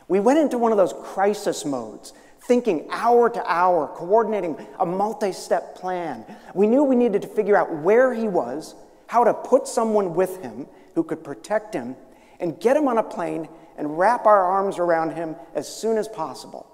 We 0.06 0.20
went 0.20 0.38
into 0.38 0.56
one 0.56 0.70
of 0.70 0.78
those 0.78 0.94
crisis 1.02 1.64
modes, 1.64 2.12
thinking 2.42 2.87
hour 2.92 3.28
to 3.28 3.44
hour, 3.44 3.88
coordinating 3.88 4.68
a 4.78 4.87
multi 4.87 5.32
step 5.32 5.74
plan. 5.74 6.24
We 6.54 6.68
knew 6.68 6.85
we 6.85 6.94
needed 6.94 7.22
to 7.22 7.28
figure 7.28 7.56
out 7.56 7.74
where 7.74 8.14
he 8.14 8.28
was, 8.28 8.76
how 9.08 9.24
to 9.24 9.35
put 9.35 9.66
someone 9.66 10.14
with 10.14 10.40
him 10.40 10.68
who 10.94 11.02
could 11.02 11.24
protect 11.24 11.74
him, 11.74 11.96
and 12.38 12.61
get 12.61 12.76
him 12.76 12.87
on 12.87 12.98
a 12.98 13.02
plane 13.02 13.48
and 13.76 13.98
wrap 13.98 14.26
our 14.26 14.44
arms 14.44 14.78
around 14.78 15.16
him 15.16 15.35
as 15.56 15.66
soon 15.66 15.98
as 15.98 16.06
possible. 16.06 16.71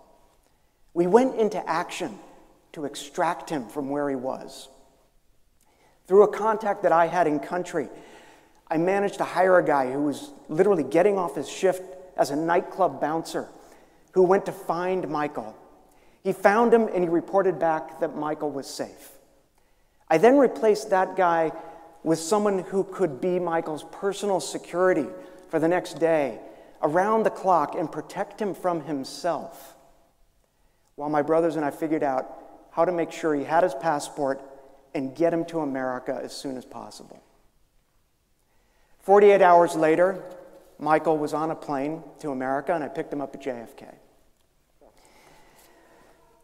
We 0.98 1.06
went 1.06 1.36
into 1.36 1.64
action 1.70 2.18
to 2.72 2.84
extract 2.84 3.50
him 3.50 3.68
from 3.68 3.88
where 3.88 4.10
he 4.10 4.16
was. 4.16 4.68
Through 6.08 6.24
a 6.24 6.36
contact 6.36 6.82
that 6.82 6.90
I 6.90 7.06
had 7.06 7.28
in 7.28 7.38
country, 7.38 7.88
I 8.66 8.78
managed 8.78 9.18
to 9.18 9.24
hire 9.24 9.58
a 9.58 9.64
guy 9.64 9.92
who 9.92 10.02
was 10.02 10.32
literally 10.48 10.82
getting 10.82 11.16
off 11.16 11.36
his 11.36 11.48
shift 11.48 11.84
as 12.16 12.30
a 12.30 12.36
nightclub 12.36 13.00
bouncer 13.00 13.46
who 14.10 14.24
went 14.24 14.44
to 14.46 14.50
find 14.50 15.08
Michael. 15.08 15.54
He 16.24 16.32
found 16.32 16.74
him 16.74 16.88
and 16.88 17.04
he 17.04 17.08
reported 17.08 17.60
back 17.60 18.00
that 18.00 18.16
Michael 18.16 18.50
was 18.50 18.66
safe. 18.66 19.12
I 20.08 20.18
then 20.18 20.36
replaced 20.36 20.90
that 20.90 21.14
guy 21.14 21.52
with 22.02 22.18
someone 22.18 22.58
who 22.58 22.82
could 22.82 23.20
be 23.20 23.38
Michael's 23.38 23.84
personal 23.92 24.40
security 24.40 25.06
for 25.48 25.60
the 25.60 25.68
next 25.68 26.00
day, 26.00 26.40
around 26.82 27.22
the 27.22 27.30
clock, 27.30 27.76
and 27.76 27.92
protect 27.92 28.42
him 28.42 28.52
from 28.52 28.80
himself. 28.80 29.76
While 30.98 31.10
my 31.10 31.22
brothers 31.22 31.54
and 31.54 31.64
I 31.64 31.70
figured 31.70 32.02
out 32.02 32.26
how 32.72 32.84
to 32.84 32.90
make 32.90 33.12
sure 33.12 33.32
he 33.32 33.44
had 33.44 33.62
his 33.62 33.72
passport 33.72 34.42
and 34.96 35.14
get 35.14 35.32
him 35.32 35.44
to 35.44 35.60
America 35.60 36.20
as 36.20 36.36
soon 36.36 36.56
as 36.56 36.64
possible. 36.64 37.22
48 38.98 39.40
hours 39.40 39.76
later, 39.76 40.20
Michael 40.80 41.16
was 41.16 41.34
on 41.34 41.52
a 41.52 41.54
plane 41.54 42.02
to 42.18 42.32
America, 42.32 42.74
and 42.74 42.82
I 42.82 42.88
picked 42.88 43.12
him 43.12 43.20
up 43.20 43.32
at 43.32 43.40
JFK. 43.40 43.94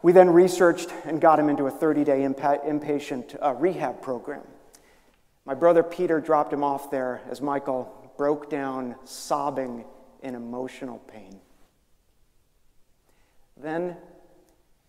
We 0.02 0.12
then 0.12 0.30
researched 0.30 0.88
and 1.04 1.20
got 1.20 1.40
him 1.40 1.48
into 1.48 1.66
a 1.66 1.70
30 1.72 2.04
day 2.04 2.20
inpatient 2.20 3.36
uh, 3.42 3.54
rehab 3.54 4.02
program. 4.02 4.42
My 5.44 5.54
brother 5.54 5.82
Peter 5.82 6.20
dropped 6.20 6.52
him 6.52 6.62
off 6.62 6.92
there 6.92 7.22
as 7.28 7.40
Michael 7.40 8.12
broke 8.16 8.50
down, 8.50 8.94
sobbing 9.02 9.84
in 10.22 10.36
emotional 10.36 10.98
pain. 11.08 11.40
Then, 13.56 13.96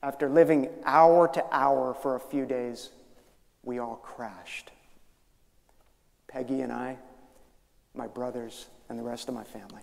after 0.06 0.30
living 0.30 0.70
hour 0.86 1.28
to 1.28 1.44
hour 1.52 1.96
for 1.96 2.16
a 2.16 2.20
few 2.20 2.46
days, 2.46 2.92
we 3.64 3.80
all 3.80 3.96
crashed. 3.96 4.70
Peggy 6.28 6.62
and 6.62 6.72
I, 6.72 6.98
my 7.96 8.06
brothers, 8.06 8.68
and 8.88 9.00
the 9.00 9.04
rest 9.04 9.30
of 9.30 9.34
my 9.34 9.44
family. 9.44 9.82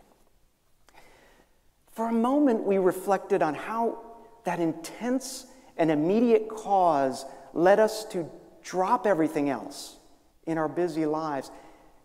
For 1.91 2.09
a 2.09 2.13
moment, 2.13 2.63
we 2.63 2.79
reflected 2.79 3.43
on 3.43 3.55
how 3.55 3.99
that 4.45 4.61
intense 4.61 5.47
and 5.77 5.91
immediate 5.91 6.49
cause 6.49 7.25
led 7.53 7.81
us 7.81 8.05
to 8.07 8.31
drop 8.63 9.09
everything 9.09 9.51
else 9.51 9.97
in 10.47 10.57
our 10.57 10.69
busy 10.69 11.05
lives 11.05 11.51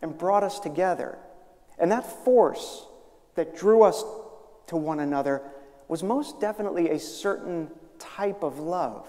and 0.01 0.17
brought 0.17 0.43
us 0.43 0.59
together. 0.59 1.19
And 1.77 1.91
that 1.91 2.25
force 2.25 2.83
that 3.35 3.55
drew 3.55 3.83
us 3.83 4.03
to 4.67 4.75
one 4.75 5.01
another 5.01 5.43
was 5.87 6.01
most 6.01 6.41
definitely 6.41 6.89
a 6.89 6.97
certain 6.97 7.69
type 7.99 8.43
of 8.43 8.59
love. 8.59 9.07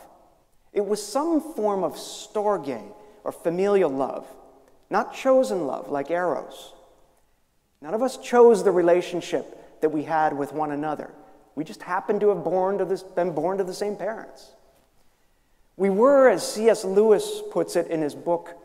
It 0.72 0.84
was 0.84 1.04
some 1.04 1.40
form 1.54 1.82
of 1.82 1.94
storge 1.94 2.82
or 3.24 3.32
familial 3.32 3.90
love, 3.90 4.26
not 4.90 5.14
chosen 5.14 5.66
love 5.66 5.90
like 5.90 6.10
eros. 6.10 6.72
None 7.80 7.94
of 7.94 8.02
us 8.02 8.16
chose 8.16 8.64
the 8.64 8.72
relationship 8.72 9.80
that 9.80 9.90
we 9.90 10.04
had 10.04 10.36
with 10.36 10.52
one 10.52 10.72
another. 10.72 11.10
We 11.54 11.64
just 11.64 11.82
happened 11.82 12.20
to 12.20 12.28
have 12.28 12.44
born 12.44 12.78
to 12.78 12.84
this, 12.84 13.02
been 13.02 13.32
born 13.32 13.58
to 13.58 13.64
the 13.64 13.74
same 13.74 13.96
parents. 13.96 14.52
We 15.76 15.90
were, 15.90 16.28
as 16.28 16.46
C.S. 16.54 16.84
Lewis 16.84 17.42
puts 17.52 17.76
it 17.76 17.86
in 17.88 18.02
his 18.02 18.14
book, 18.14 18.56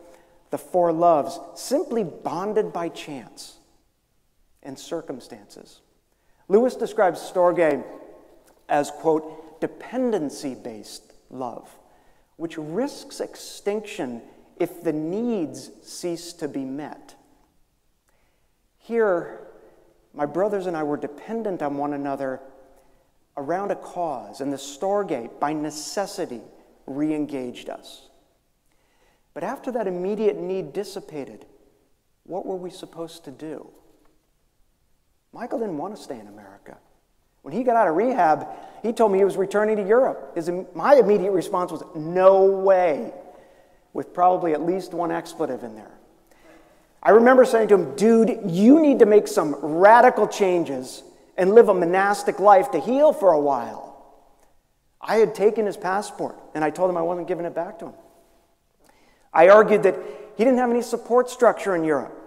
The 0.50 0.58
Four 0.58 0.92
Loves, 0.92 1.38
simply 1.54 2.02
bonded 2.02 2.72
by 2.72 2.88
chance 2.88 3.56
and 4.62 4.78
circumstances. 4.78 5.80
Lewis 6.48 6.74
describes 6.74 7.20
Storge 7.20 7.84
as, 8.68 8.90
quote, 8.90 9.43
dependency 9.60 10.54
based 10.54 11.12
love, 11.30 11.68
which 12.36 12.58
risks 12.58 13.20
extinction 13.20 14.22
if 14.58 14.82
the 14.82 14.92
needs 14.92 15.70
cease 15.82 16.32
to 16.34 16.48
be 16.48 16.64
met. 16.64 17.14
Here, 18.78 19.40
my 20.12 20.26
brothers 20.26 20.66
and 20.66 20.76
I 20.76 20.82
were 20.82 20.96
dependent 20.96 21.62
on 21.62 21.76
one 21.76 21.92
another 21.92 22.40
around 23.36 23.72
a 23.72 23.76
cause, 23.76 24.40
and 24.40 24.52
the 24.52 24.56
storge, 24.56 25.28
by 25.40 25.52
necessity, 25.52 26.40
re 26.86 27.14
engaged 27.14 27.68
us. 27.68 28.08
But 29.32 29.42
after 29.42 29.72
that 29.72 29.88
immediate 29.88 30.38
need 30.38 30.72
dissipated, 30.72 31.46
what 32.22 32.46
were 32.46 32.56
we 32.56 32.70
supposed 32.70 33.24
to 33.24 33.30
do? 33.32 33.68
Michael 35.32 35.58
didn't 35.58 35.78
want 35.78 35.96
to 35.96 36.00
stay 36.00 36.18
in 36.18 36.28
America. 36.28 36.78
When 37.44 37.52
he 37.52 37.62
got 37.62 37.76
out 37.76 37.88
of 37.88 37.94
rehab, 37.94 38.48
he 38.82 38.94
told 38.94 39.12
me 39.12 39.18
he 39.18 39.24
was 39.24 39.36
returning 39.36 39.76
to 39.76 39.86
Europe. 39.86 40.34
His, 40.34 40.50
my 40.74 40.94
immediate 40.94 41.30
response 41.30 41.70
was, 41.70 41.84
no 41.94 42.46
way, 42.46 43.12
with 43.92 44.14
probably 44.14 44.54
at 44.54 44.62
least 44.62 44.94
one 44.94 45.12
expletive 45.12 45.62
in 45.62 45.74
there. 45.74 45.92
I 47.02 47.10
remember 47.10 47.44
saying 47.44 47.68
to 47.68 47.74
him, 47.74 47.94
dude, 47.96 48.40
you 48.46 48.80
need 48.80 49.00
to 49.00 49.06
make 49.06 49.28
some 49.28 49.56
radical 49.60 50.26
changes 50.26 51.02
and 51.36 51.54
live 51.54 51.68
a 51.68 51.74
monastic 51.74 52.40
life 52.40 52.70
to 52.70 52.80
heal 52.80 53.12
for 53.12 53.32
a 53.32 53.40
while. 53.40 53.94
I 55.02 55.16
had 55.16 55.34
taken 55.34 55.66
his 55.66 55.76
passport 55.76 56.36
and 56.54 56.64
I 56.64 56.70
told 56.70 56.88
him 56.88 56.96
I 56.96 57.02
wasn't 57.02 57.28
giving 57.28 57.44
it 57.44 57.54
back 57.54 57.78
to 57.80 57.88
him. 57.88 57.94
I 59.34 59.50
argued 59.50 59.82
that 59.82 59.96
he 60.38 60.44
didn't 60.44 60.60
have 60.60 60.70
any 60.70 60.80
support 60.80 61.28
structure 61.28 61.76
in 61.76 61.84
Europe. 61.84 62.18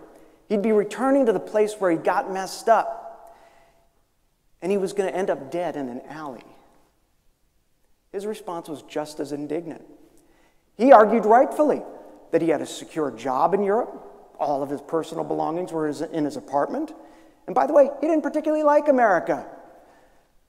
He'd 0.48 0.62
be 0.62 0.74
returning 0.74 1.26
to 1.26 1.34
the 1.34 1.40
place 1.40 1.74
where 1.80 1.90
he 1.90 1.98
got 1.98 2.32
messed 2.32 2.70
up, 2.70 3.07
and 4.62 4.72
he 4.72 4.78
was 4.78 4.94
going 4.94 5.10
to 5.10 5.16
end 5.16 5.30
up 5.30 5.52
dead 5.52 5.76
in 5.76 5.90
an 5.90 6.02
alley. 6.10 6.44
His 8.12 8.26
response 8.26 8.70
was 8.70 8.82
just 8.84 9.20
as 9.20 9.32
indignant. 9.32 9.86
He 10.76 10.92
argued 10.92 11.26
rightfully 11.26 11.82
that 12.32 12.42
he 12.42 12.50
had 12.50 12.62
a 12.62 12.66
secure 12.66 13.12
job 13.12 13.54
in 13.54 13.64
Europe, 13.64 14.04
all 14.40 14.62
of 14.62 14.70
his 14.70 14.82
personal 14.82 15.24
belongings 15.24 15.72
were 15.72 15.88
in 15.88 16.26
his 16.26 16.38
apartment, 16.38 16.94
and 17.46 17.56
by 17.56 17.66
the 17.66 17.74
way, 17.74 17.90
he 18.02 18.08
didn't 18.08 18.24
particularly 18.24 18.64
like 18.64 18.88
America. 18.88 19.46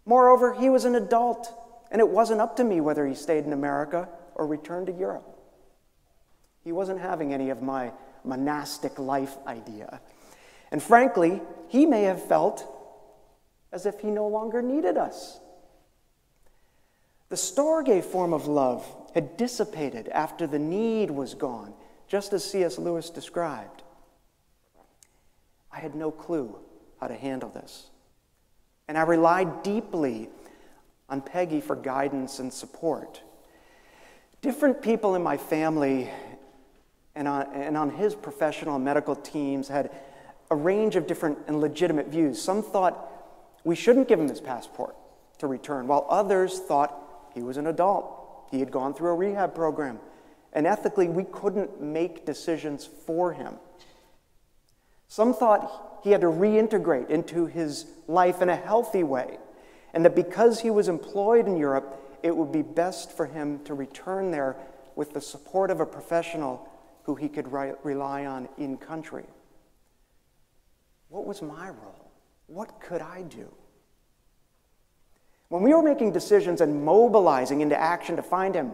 Moreover, 0.05 0.53
he 0.53 0.69
was 0.69 0.85
an 0.85 0.95
adult, 0.95 1.53
and 1.91 2.01
it 2.01 2.09
wasn't 2.09 2.41
up 2.41 2.57
to 2.57 2.65
me 2.65 2.81
whether 2.81 3.07
he 3.07 3.15
stayed 3.15 3.45
in 3.45 3.53
America 3.53 4.09
or 4.35 4.47
returned 4.47 4.89
to 4.89 4.93
Europe. 4.93 5.39
He 6.65 6.73
wasn't 6.73 7.01
having 7.01 7.33
any 7.33 7.51
of 7.51 7.63
my 7.63 7.93
monastic 8.25 8.99
life 8.99 9.37
idea. 9.47 10.01
And 10.71 10.83
frankly, 10.83 11.41
he 11.69 11.87
may 11.87 12.03
have 12.03 12.23
felt 12.23 12.78
as 13.73 13.87
if 13.87 14.01
he 14.01 14.09
no 14.09 14.27
longer 14.27 14.63
needed 14.63 14.97
us. 14.97 15.41
The 17.29 17.37
Storge 17.37 18.03
form 18.03 18.33
of 18.33 18.47
love 18.47 18.87
had 19.15 19.37
dissipated 19.37 20.09
after 20.09 20.47
the 20.47 20.59
need 20.59 21.11
was 21.11 21.35
gone, 21.35 21.75
just 22.07 22.33
as 22.33 22.45
C.S. 22.45 22.79
Lewis 22.79 23.11
described. 23.11 23.83
I 25.71 25.79
had 25.79 25.95
no 25.95 26.11
clue 26.11 26.59
how 27.01 27.09
to 27.09 27.15
handle 27.15 27.51
this. 27.51 27.91
And 28.89 28.97
I 28.97 29.03
relied 29.03 29.63
deeply 29.63 30.31
on 31.09 31.21
Peggy 31.21 31.61
for 31.61 31.77
guidance 31.77 32.39
and 32.39 32.53
support. 32.53 33.23
Different 34.41 34.81
people 34.81 35.15
in 35.15 35.23
my 35.23 35.37
family 35.37 36.11
and 37.15 37.29
on, 37.29 37.53
and 37.53 37.77
on 37.77 37.91
his 37.91 38.15
professional 38.15 38.77
and 38.77 38.85
medical 38.85 39.15
teams 39.17 39.69
had 39.69 39.91
a 40.51 40.57
range 40.57 40.97
of 40.97 41.07
different 41.07 41.39
and 41.47 41.61
legitimate 41.61 42.07
views. 42.07 42.41
Some 42.41 42.63
thought 42.63 43.18
we 43.65 43.75
shouldn't 43.75 44.09
give 44.09 44.21
him 44.21 44.29
his 44.29 44.41
passport 44.41 44.97
to 45.39 45.47
return, 45.47 45.87
while 45.87 46.07
others 46.09 46.59
thought 46.59 47.31
he 47.35 47.43
was 47.43 47.57
an 47.57 47.67
adult. 47.67 48.49
He 48.51 48.61
had 48.61 48.71
gone 48.71 48.95
through 48.95 49.11
a 49.11 49.15
rehab 49.15 49.55
program, 49.55 50.01
and 50.53 50.67
ethically, 50.67 51.09
we 51.09 51.25
couldn't 51.25 51.81
make 51.81 52.25
decisions 52.25 52.87
for 52.87 53.33
him. 53.33 53.57
Some 55.07 55.35
thought 55.35 56.01
he 56.03 56.11
had 56.11 56.21
to 56.21 56.29
reintegrate 56.29 57.11
into 57.11 57.47
his 57.47 57.87
life 58.07 58.43
in 58.43 58.49
a 58.49 58.57
healthy 58.57 59.03
way, 59.03 59.39
and 59.93 60.05
that 60.05 60.15
because 60.15 60.61
he 60.61 60.71
was 60.71 60.89
employed 60.89 61.47
in 61.47 61.57
Europe, 61.57 62.01
it 62.23 62.37
would 62.37 62.53
be 62.53 62.63
best 62.63 63.13
for 63.13 63.27
him 63.27 63.63
to 63.65 63.75
return 63.75 64.31
there 64.31 64.57
with 64.97 65.13
the 65.13 65.21
support 65.21 65.71
of 65.71 65.81
a 65.81 65.87
professional 65.87 66.69
who 67.05 67.15
he 67.15 67.29
could 67.29 67.51
ri- 67.53 67.73
rely 67.85 68.27
on 68.27 68.49
in 68.59 68.77
country. 68.77 69.25
What 71.09 71.27
was 71.27 71.41
my 71.41 71.69
role? 71.69 72.08
What 72.49 72.81
could 72.81 73.01
I 73.01 73.23
do? 73.23 73.49
When 75.49 75.63
we 75.63 75.73
were 75.73 75.83
making 75.83 76.13
decisions 76.13 76.61
and 76.61 76.85
mobilizing 76.85 77.61
into 77.61 77.81
action 77.81 78.17
to 78.17 78.23
find 78.23 78.55
him 78.55 78.73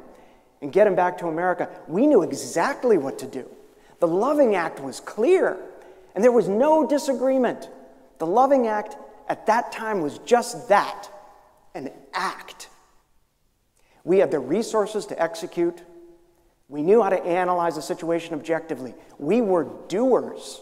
and 0.62 0.72
get 0.72 0.86
him 0.86 0.94
back 0.94 1.18
to 1.18 1.26
America, 1.28 1.68
we 1.86 2.06
knew 2.06 2.22
exactly 2.22 2.96
what 2.96 3.18
to 3.18 3.26
do. 3.26 3.48
The 4.00 4.08
Loving 4.08 4.54
Act 4.54 4.80
was 4.80 5.00
clear, 5.00 5.58
and 6.14 6.24
there 6.24 6.32
was 6.32 6.48
no 6.48 6.86
disagreement. 6.86 7.68
The 8.18 8.26
Loving 8.26 8.66
Act 8.66 8.96
at 9.28 9.46
that 9.46 9.70
time 9.70 10.00
was 10.00 10.18
just 10.18 10.68
that 10.68 11.08
an 11.74 11.90
act. 12.12 12.68
We 14.04 14.18
had 14.18 14.30
the 14.30 14.38
resources 14.38 15.06
to 15.06 15.22
execute, 15.22 15.82
we 16.68 16.82
knew 16.82 17.02
how 17.02 17.10
to 17.10 17.22
analyze 17.22 17.76
the 17.76 17.82
situation 17.82 18.34
objectively. 18.34 18.94
We 19.18 19.40
were 19.40 19.68
doers. 19.88 20.60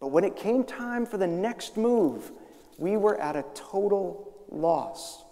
But 0.00 0.08
when 0.08 0.24
it 0.24 0.36
came 0.36 0.64
time 0.64 1.06
for 1.06 1.16
the 1.18 1.26
next 1.26 1.76
move, 1.76 2.32
we 2.78 2.96
were 2.96 3.20
at 3.20 3.36
a 3.36 3.44
total 3.54 4.34
loss. 4.50 5.24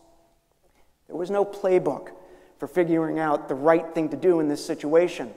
There 1.06 1.16
was 1.16 1.30
no 1.30 1.44
playbook 1.44 2.10
for 2.58 2.66
figuring 2.66 3.18
out 3.18 3.48
the 3.48 3.54
right 3.54 3.94
thing 3.94 4.08
to 4.10 4.16
do 4.16 4.40
in 4.40 4.48
this 4.48 4.64
situation 4.64 5.32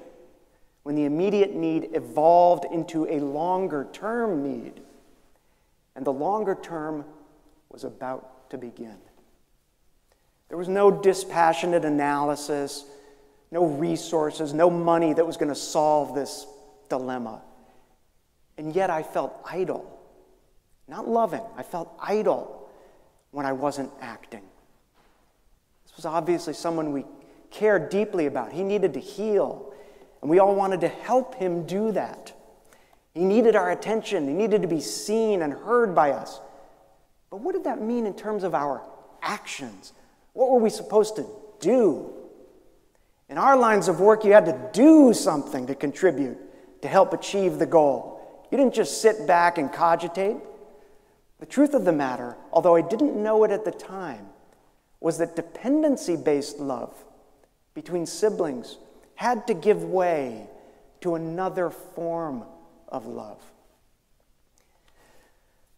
when 0.83 0.95
the 0.95 1.03
immediate 1.03 1.53
need 1.53 1.89
evolved 1.93 2.65
into 2.71 3.05
a 3.05 3.19
longer 3.19 3.87
term 3.91 4.43
need. 4.43 4.81
And 5.95 6.05
the 6.05 6.13
longer 6.13 6.55
term 6.55 7.03
was 7.69 7.83
about 7.83 8.49
to 8.51 8.57
begin. 8.57 8.95
There 10.47 10.57
was 10.57 10.69
no 10.69 10.89
dispassionate 10.89 11.83
analysis 11.83 12.85
no 13.51 13.65
resources, 13.65 14.53
no 14.53 14.69
money 14.69 15.13
that 15.13 15.25
was 15.25 15.37
going 15.37 15.49
to 15.49 15.55
solve 15.55 16.13
this 16.15 16.45
dilemma. 16.89 17.41
And 18.57 18.75
yet 18.75 18.89
I 18.89 19.03
felt 19.03 19.35
idle. 19.45 19.93
Not 20.87 21.07
loving, 21.07 21.43
I 21.55 21.63
felt 21.63 21.93
idle 22.01 22.69
when 23.31 23.45
I 23.45 23.51
wasn't 23.51 23.91
acting. 24.01 24.43
This 25.85 25.95
was 25.97 26.05
obviously 26.05 26.53
someone 26.53 26.93
we 26.93 27.05
cared 27.51 27.89
deeply 27.89 28.25
about. 28.25 28.51
He 28.51 28.63
needed 28.63 28.93
to 28.93 28.99
heal, 28.99 29.73
and 30.21 30.29
we 30.29 30.39
all 30.39 30.55
wanted 30.55 30.81
to 30.81 30.87
help 30.87 31.35
him 31.35 31.65
do 31.65 31.91
that. 31.91 32.33
He 33.13 33.23
needed 33.23 33.55
our 33.55 33.71
attention, 33.71 34.27
he 34.27 34.33
needed 34.33 34.61
to 34.61 34.67
be 34.67 34.79
seen 34.79 35.41
and 35.41 35.51
heard 35.51 35.93
by 35.93 36.11
us. 36.11 36.39
But 37.29 37.41
what 37.41 37.53
did 37.53 37.65
that 37.65 37.81
mean 37.81 38.05
in 38.05 38.13
terms 38.13 38.43
of 38.43 38.55
our 38.55 38.81
actions? 39.21 39.91
What 40.33 40.49
were 40.49 40.59
we 40.59 40.69
supposed 40.69 41.15
to 41.17 41.25
do? 41.59 42.13
In 43.29 43.37
our 43.37 43.57
lines 43.57 43.87
of 43.87 43.99
work, 43.99 44.23
you 44.23 44.31
had 44.31 44.45
to 44.45 44.69
do 44.71 45.13
something 45.13 45.67
to 45.67 45.75
contribute 45.75 46.37
to 46.81 46.87
help 46.87 47.11
achieve 47.11 47.59
the 47.59 47.65
goal. 47.65 48.16
You 48.51 48.57
didn't 48.57 48.73
just 48.73 49.01
sit 49.01 49.27
back 49.27 49.57
and 49.57 49.71
cogitate. 49.71 50.38
The 51.39 51.45
truth 51.45 51.73
of 51.73 51.86
the 51.86 51.91
matter, 51.91 52.36
although 52.51 52.75
I 52.75 52.81
didn't 52.81 53.21
know 53.21 53.43
it 53.43 53.51
at 53.51 53.65
the 53.65 53.71
time, 53.71 54.27
was 54.99 55.17
that 55.19 55.36
dependency 55.36 56.15
based 56.15 56.60
love 56.60 56.93
between 57.73 58.05
siblings 58.05 58.77
had 59.15 59.45
to 59.47 59.53
give 59.53 59.83
way 59.83 60.47
to 61.01 61.15
another 61.15 61.69
form 61.69 62.43
of 62.88 63.05
love. 63.05 63.39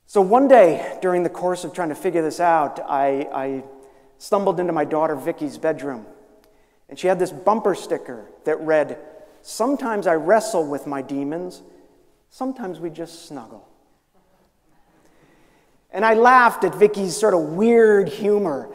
So 0.06 0.22
one 0.22 0.48
day, 0.48 0.98
during 1.02 1.24
the 1.24 1.30
course 1.30 1.64
of 1.64 1.74
trying 1.74 1.90
to 1.90 1.96
figure 1.96 2.22
this 2.22 2.40
out, 2.40 2.80
I, 2.80 3.28
I 3.32 3.64
stumbled 4.18 4.60
into 4.60 4.74
my 4.74 4.86
daughter 4.86 5.16
Vicky's 5.16 5.58
bedroom, 5.58 6.06
and 6.90 6.98
she 6.98 7.08
had 7.08 7.20
this 7.20 7.32
bumper 7.32 7.76
sticker 7.76 8.26
that 8.46 8.60
read, 8.62 8.98
Sometimes 9.42 10.08
I 10.08 10.16
wrestle 10.16 10.66
with 10.66 10.88
my 10.88 11.02
demons, 11.02 11.62
sometimes 12.30 12.80
we 12.80 12.90
just 12.90 13.28
snuggle. 13.28 13.68
And 15.92 16.06
I 16.06 16.14
laughed 16.14 16.64
at 16.64 16.76
Vicky's 16.76 17.18
sort 17.18 17.34
of 17.34 17.42
weird 17.42 18.10
humor, 18.10 18.70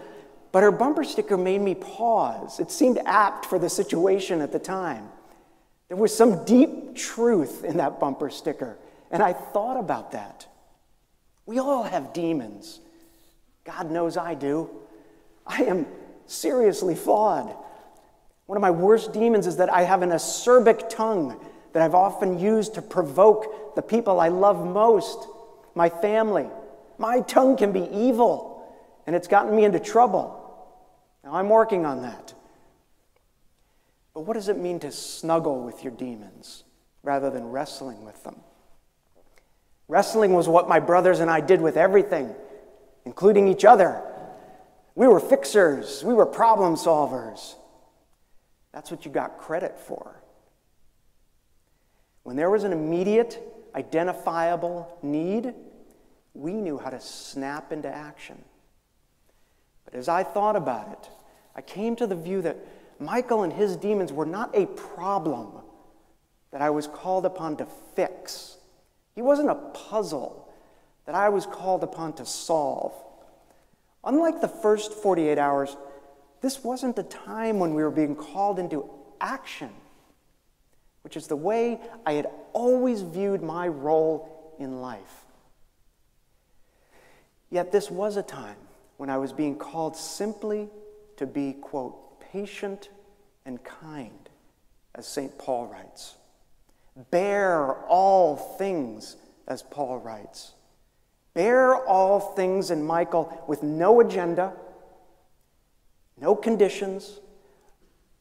but 0.52 0.62
her 0.62 0.72
bumper 0.72 1.04
sticker 1.04 1.36
made 1.36 1.60
me 1.60 1.74
pause. 1.74 2.58
It 2.58 2.70
seemed 2.70 2.98
apt 3.06 3.46
for 3.46 3.58
the 3.58 3.68
situation 3.68 4.40
at 4.40 4.52
the 4.52 4.58
time. 4.58 5.08
There 5.88 5.96
was 5.96 6.16
some 6.16 6.44
deep 6.44 6.96
truth 6.96 7.64
in 7.64 7.76
that 7.76 8.00
bumper 8.00 8.30
sticker, 8.30 8.76
and 9.10 9.22
I 9.22 9.32
thought 9.32 9.78
about 9.78 10.12
that. 10.12 10.46
We 11.46 11.58
all 11.58 11.84
have 11.84 12.12
demons. 12.12 12.80
God 13.64 13.90
knows 13.90 14.16
I 14.16 14.34
do. 14.34 14.70
I 15.46 15.64
am 15.64 15.86
seriously 16.26 16.94
flawed. 16.94 17.54
One 18.46 18.56
of 18.56 18.62
my 18.62 18.70
worst 18.70 19.12
demons 19.12 19.46
is 19.46 19.58
that 19.58 19.72
I 19.72 19.82
have 19.82 20.02
an 20.02 20.10
acerbic 20.10 20.88
tongue 20.88 21.38
that 21.74 21.82
I've 21.82 21.94
often 21.94 22.38
used 22.38 22.74
to 22.74 22.82
provoke 22.82 23.74
the 23.74 23.82
people 23.82 24.20
I 24.20 24.28
love 24.28 24.64
most, 24.64 25.26
my 25.74 25.88
family. 25.88 26.46
My 26.98 27.20
tongue 27.20 27.56
can 27.56 27.72
be 27.72 27.88
evil, 27.92 28.72
and 29.08 29.14
it's 29.16 29.26
gotten 29.26 29.54
me 29.54 29.64
into 29.64 29.80
trouble. 29.80 30.40
Now 31.24 31.34
I'm 31.34 31.48
working 31.48 31.84
on 31.84 32.02
that. 32.02 32.32
But 34.14 34.20
what 34.20 34.34
does 34.34 34.48
it 34.48 34.56
mean 34.56 34.78
to 34.80 34.92
snuggle 34.92 35.64
with 35.64 35.82
your 35.82 35.92
demons 35.92 36.62
rather 37.02 37.28
than 37.28 37.50
wrestling 37.50 38.04
with 38.04 38.22
them? 38.22 38.36
Wrestling 39.88 40.32
was 40.32 40.46
what 40.46 40.68
my 40.68 40.78
brothers 40.78 41.18
and 41.18 41.28
I 41.28 41.40
did 41.40 41.60
with 41.60 41.76
everything, 41.76 42.32
including 43.04 43.48
each 43.48 43.64
other. 43.64 44.00
We 44.94 45.08
were 45.08 45.18
fixers, 45.18 46.04
we 46.04 46.14
were 46.14 46.24
problem 46.24 46.76
solvers. 46.76 47.56
That's 48.72 48.92
what 48.92 49.04
you 49.04 49.10
got 49.10 49.38
credit 49.38 49.76
for. 49.76 50.20
When 52.24 52.36
there 52.36 52.50
was 52.50 52.64
an 52.64 52.72
immediate, 52.72 53.40
identifiable 53.74 54.98
need, 55.02 55.54
we 56.34 56.52
knew 56.54 56.78
how 56.78 56.90
to 56.90 57.00
snap 57.00 57.70
into 57.70 57.88
action. 57.88 58.42
But 59.84 59.94
as 59.94 60.08
I 60.08 60.24
thought 60.24 60.56
about 60.56 60.90
it, 60.90 61.08
I 61.54 61.60
came 61.60 61.94
to 61.96 62.06
the 62.06 62.16
view 62.16 62.42
that 62.42 62.56
Michael 62.98 63.42
and 63.42 63.52
his 63.52 63.76
demons 63.76 64.12
were 64.12 64.26
not 64.26 64.56
a 64.56 64.66
problem 64.66 65.52
that 66.50 66.62
I 66.62 66.70
was 66.70 66.86
called 66.86 67.26
upon 67.26 67.56
to 67.58 67.66
fix. 67.94 68.56
He 69.14 69.22
wasn't 69.22 69.50
a 69.50 69.54
puzzle 69.54 70.48
that 71.06 71.14
I 71.14 71.28
was 71.28 71.46
called 71.46 71.82
upon 71.82 72.14
to 72.14 72.26
solve. 72.26 72.92
Unlike 74.02 74.40
the 74.40 74.48
first 74.48 74.92
48 74.92 75.38
hours, 75.38 75.76
this 76.40 76.64
wasn't 76.64 76.98
a 76.98 77.02
time 77.02 77.58
when 77.58 77.74
we 77.74 77.82
were 77.82 77.90
being 77.90 78.16
called 78.16 78.58
into 78.58 78.88
action, 79.20 79.70
which 81.04 81.16
is 81.18 81.26
the 81.26 81.36
way 81.36 81.78
I 82.06 82.14
had 82.14 82.26
always 82.54 83.02
viewed 83.02 83.42
my 83.42 83.68
role 83.68 84.54
in 84.58 84.80
life. 84.80 85.26
Yet 87.50 87.70
this 87.70 87.90
was 87.90 88.16
a 88.16 88.22
time 88.22 88.56
when 88.96 89.10
I 89.10 89.18
was 89.18 89.32
being 89.32 89.56
called 89.56 89.96
simply 89.96 90.68
to 91.18 91.26
be, 91.26 91.52
quote, 91.52 92.20
patient 92.32 92.88
and 93.44 93.62
kind, 93.62 94.30
as 94.94 95.06
St. 95.06 95.36
Paul 95.38 95.66
writes. 95.66 96.16
Bear 97.10 97.74
all 97.86 98.36
things, 98.36 99.16
as 99.46 99.62
Paul 99.62 99.98
writes. 99.98 100.54
Bear 101.34 101.76
all 101.76 102.18
things 102.18 102.70
in 102.70 102.82
Michael 102.82 103.44
with 103.46 103.62
no 103.62 104.00
agenda, 104.00 104.54
no 106.18 106.34
conditions, 106.34 107.20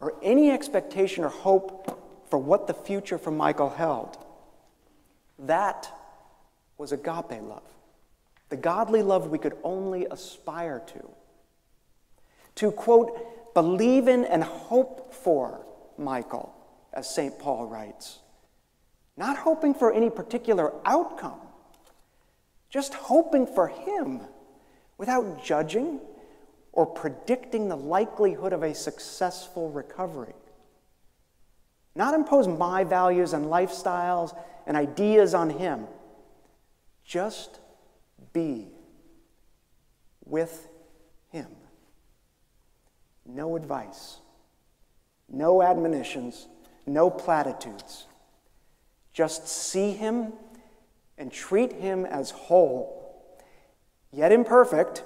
or 0.01 0.15
any 0.21 0.51
expectation 0.51 1.23
or 1.23 1.29
hope 1.29 2.02
for 2.33 2.39
what 2.39 2.65
the 2.65 2.73
future 2.73 3.19
for 3.19 3.29
Michael 3.29 3.69
held. 3.69 4.17
That 5.37 5.87
was 6.79 6.91
agape 6.91 7.43
love, 7.43 7.61
the 8.49 8.57
godly 8.57 9.03
love 9.03 9.27
we 9.29 9.37
could 9.37 9.55
only 9.63 10.07
aspire 10.09 10.81
to. 10.87 11.09
To 12.55 12.71
quote, 12.71 13.53
believe 13.53 14.07
in 14.07 14.25
and 14.25 14.43
hope 14.43 15.13
for 15.13 15.63
Michael, 15.95 16.51
as 16.91 17.07
St. 17.07 17.37
Paul 17.37 17.67
writes 17.67 18.17
not 19.15 19.37
hoping 19.37 19.75
for 19.75 19.93
any 19.93 20.09
particular 20.09 20.73
outcome, 20.85 21.39
just 22.71 22.95
hoping 22.95 23.45
for 23.45 23.67
Him 23.67 24.21
without 24.97 25.45
judging 25.45 25.99
or 26.71 26.87
predicting 26.87 27.69
the 27.69 27.77
likelihood 27.77 28.53
of 28.53 28.63
a 28.63 28.73
successful 28.73 29.69
recovery. 29.69 30.33
Not 31.95 32.13
impose 32.13 32.47
my 32.47 32.83
values 32.83 33.33
and 33.33 33.45
lifestyles 33.45 34.35
and 34.65 34.75
ideas 34.75 35.33
on 35.33 35.49
Him, 35.49 35.87
just 37.03 37.59
be 38.31 38.67
with 40.25 40.67
Him. 41.29 41.47
No 43.25 43.55
advice, 43.55 44.17
no 45.29 45.61
admonitions, 45.61 46.47
no 46.85 47.09
platitudes 47.09 48.07
just 49.13 49.47
see 49.47 49.91
him 49.91 50.33
and 51.17 51.31
treat 51.31 51.73
him 51.73 52.05
as 52.05 52.31
whole, 52.31 53.23
yet 54.11 54.31
imperfect, 54.31 55.03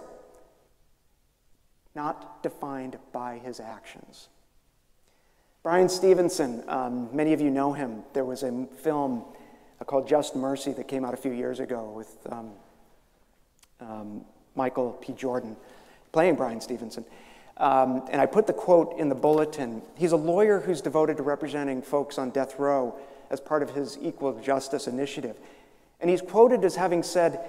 not 1.93 2.41
defined 2.41 2.97
by 3.12 3.38
his 3.38 3.60
actions. 3.60 4.30
Bryan 5.67 5.89
Stevenson, 5.89 6.63
um, 6.69 7.10
many 7.12 7.34
of 7.34 7.41
you 7.41 7.49
know 7.49 7.73
him. 7.73 8.01
There 8.13 8.23
was 8.23 8.41
a 8.41 8.67
film 8.77 9.25
called 9.86 10.08
Just 10.08 10.34
Mercy 10.34 10.71
that 10.71 10.88
came 10.88 11.03
out 11.03 11.13
a 11.13 11.17
few 11.17 11.34
years 11.34 11.60
ago 11.60 11.91
with 11.93 12.15
um, 12.32 12.51
um, 13.82 14.25
Michael 14.56 14.97
B. 15.06 15.12
Jordan 15.12 15.58
playing 16.13 16.36
Bryan 16.36 16.61
Stevenson. 16.61 17.03
Um, 17.57 18.05
and 18.09 18.22
I 18.22 18.28
put 18.28 18.47
the 18.47 18.53
quote 18.53 18.97
in 18.97 19.09
the 19.09 19.15
bulletin. 19.15 19.82
He's 19.97 20.13
a 20.13 20.15
lawyer 20.15 20.61
who's 20.61 20.80
devoted 20.80 21.18
to 21.18 21.24
representing 21.24 21.82
folks 21.82 22.18
on 22.18 22.30
death 22.30 22.57
row 22.57 22.97
as 23.30 23.41
part 23.41 23.61
of 23.61 23.72
his 23.72 23.97
equal 24.01 24.39
justice 24.39 24.88
initiative. 24.88 25.36
And 25.99 26.09
he's 26.09 26.22
quoted 26.22 26.63
as 26.63 26.78
having 26.78 27.03
said, 27.03 27.41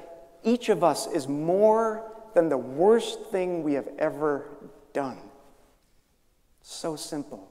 Each 0.43 0.71
of 0.71 0.83
us 0.83 1.07
is 1.07 1.29
more 1.29 2.03
than 2.35 2.49
the 2.49 2.59
worst 2.59 3.27
thing 3.27 3.62
we 3.62 3.75
have 3.75 3.89
ever 3.97 4.49
done. 4.93 5.19
So 6.62 6.97
simple 6.97 7.49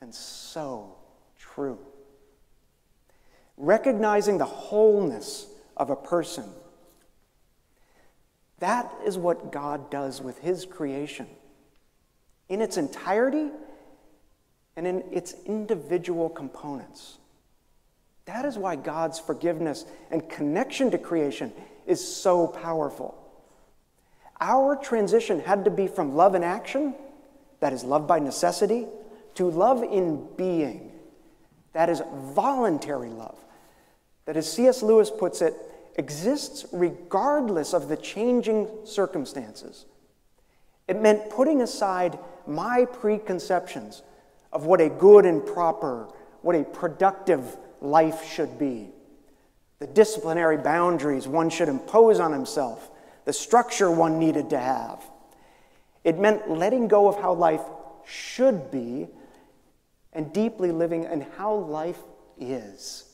and 0.00 0.14
so 0.14 0.96
true. 1.38 1.78
Recognizing 3.56 4.38
the 4.38 4.44
wholeness 4.44 5.46
of 5.76 5.90
a 5.90 5.96
person. 5.96 6.44
That 8.60 8.92
is 9.04 9.16
what 9.16 9.52
God 9.52 9.90
does 9.90 10.20
with 10.20 10.38
his 10.38 10.64
creation. 10.64 11.26
In 12.48 12.60
its 12.60 12.76
entirety 12.76 13.50
and 14.76 14.86
in 14.86 15.04
its 15.12 15.34
individual 15.44 16.28
components. 16.28 17.18
That 18.26 18.44
is 18.44 18.58
why 18.58 18.76
God's 18.76 19.18
forgiveness 19.18 19.84
and 20.10 20.28
connection 20.28 20.90
to 20.90 20.98
creation 20.98 21.52
is 21.86 22.06
so 22.06 22.46
powerful. 22.46 23.16
Our 24.40 24.76
transition 24.76 25.40
had 25.40 25.64
to 25.64 25.70
be 25.70 25.88
from 25.88 26.14
love 26.14 26.34
in 26.34 26.44
action, 26.44 26.94
that 27.60 27.72
is 27.72 27.82
love 27.82 28.06
by 28.06 28.18
necessity, 28.18 28.86
to 29.38 29.48
love 29.48 29.84
in 29.84 30.26
being, 30.36 30.90
that 31.72 31.88
is 31.88 32.02
voluntary 32.34 33.10
love, 33.10 33.38
that, 34.24 34.36
as 34.36 34.52
C.S. 34.52 34.82
Lewis 34.82 35.12
puts 35.12 35.42
it, 35.42 35.54
exists 35.94 36.66
regardless 36.72 37.72
of 37.72 37.86
the 37.86 37.96
changing 37.96 38.68
circumstances. 38.84 39.86
It 40.88 41.00
meant 41.00 41.30
putting 41.30 41.62
aside 41.62 42.18
my 42.48 42.84
preconceptions 42.84 44.02
of 44.52 44.66
what 44.66 44.80
a 44.80 44.88
good 44.88 45.24
and 45.24 45.46
proper, 45.46 46.08
what 46.42 46.56
a 46.56 46.64
productive 46.64 47.56
life 47.80 48.28
should 48.28 48.58
be, 48.58 48.88
the 49.78 49.86
disciplinary 49.86 50.56
boundaries 50.56 51.28
one 51.28 51.48
should 51.48 51.68
impose 51.68 52.18
on 52.18 52.32
himself, 52.32 52.90
the 53.24 53.32
structure 53.32 53.88
one 53.88 54.18
needed 54.18 54.50
to 54.50 54.58
have. 54.58 55.08
It 56.02 56.18
meant 56.18 56.50
letting 56.50 56.88
go 56.88 57.06
of 57.06 57.20
how 57.20 57.34
life 57.34 57.62
should 58.04 58.72
be 58.72 59.06
and 60.18 60.32
deeply 60.32 60.72
living 60.72 61.04
in 61.04 61.20
how 61.36 61.54
life 61.54 62.00
is. 62.40 63.04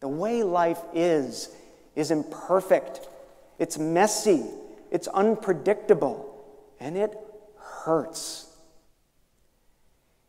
The 0.00 0.08
way 0.08 0.42
life 0.42 0.82
is 0.92 1.48
is 1.96 2.10
imperfect, 2.10 3.08
it's 3.58 3.78
messy, 3.78 4.44
it's 4.90 5.08
unpredictable, 5.08 6.44
and 6.80 6.98
it 6.98 7.16
hurts. 7.56 8.46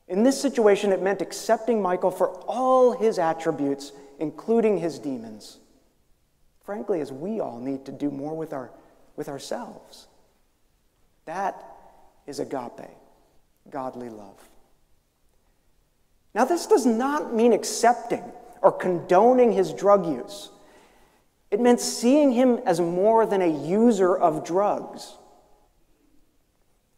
In 0.07 0.23
this 0.23 0.41
situation, 0.41 0.93
it 0.93 1.01
meant 1.01 1.21
accepting 1.21 1.81
Michael 1.81 2.11
for 2.11 2.29
all 2.47 2.97
his 2.97 3.19
attributes, 3.19 3.91
including 4.19 4.77
his 4.77 4.99
demons. 4.99 5.57
Frankly, 6.63 7.01
as 7.01 7.11
we 7.11 7.41
all 7.41 7.59
need 7.59 7.83
to 7.87 7.91
do 7.91 8.09
more 8.09 8.37
with, 8.37 8.53
our, 8.53 8.71
with 9.17 9.27
ourselves. 9.27 10.07
That 11.25 11.61
is 12.25 12.39
agape, 12.39 12.87
godly 13.69 14.07
love. 14.07 14.37
Now, 16.33 16.45
this 16.45 16.65
does 16.65 16.85
not 16.85 17.33
mean 17.33 17.53
accepting 17.53 18.23
or 18.61 18.71
condoning 18.71 19.51
his 19.51 19.73
drug 19.73 20.05
use. 20.05 20.49
It 21.49 21.59
meant 21.59 21.81
seeing 21.81 22.31
him 22.31 22.59
as 22.65 22.79
more 22.79 23.25
than 23.25 23.41
a 23.41 23.67
user 23.67 24.15
of 24.15 24.45
drugs. 24.45 25.17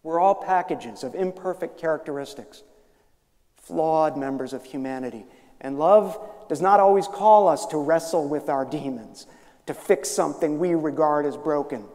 We're 0.04 0.20
all 0.20 0.36
packages 0.36 1.04
of 1.04 1.16
imperfect 1.16 1.80
characteristics, 1.80 2.62
flawed 3.56 4.18
members 4.18 4.54
of 4.54 4.64
humanity. 4.66 5.26
And 5.62 5.80
love 5.80 6.20
does 6.50 6.62
not 6.62 6.80
always 6.80 7.08
call 7.08 7.48
us 7.48 7.66
to 7.68 7.78
wrestle 7.78 8.28
with 8.28 8.50
our 8.50 8.66
demons, 8.66 9.26
to 9.66 9.74
fix 9.74 10.10
something 10.10 10.60
we 10.60 10.76
regard 10.76 11.26
as 11.26 11.38
broken. 11.38 11.86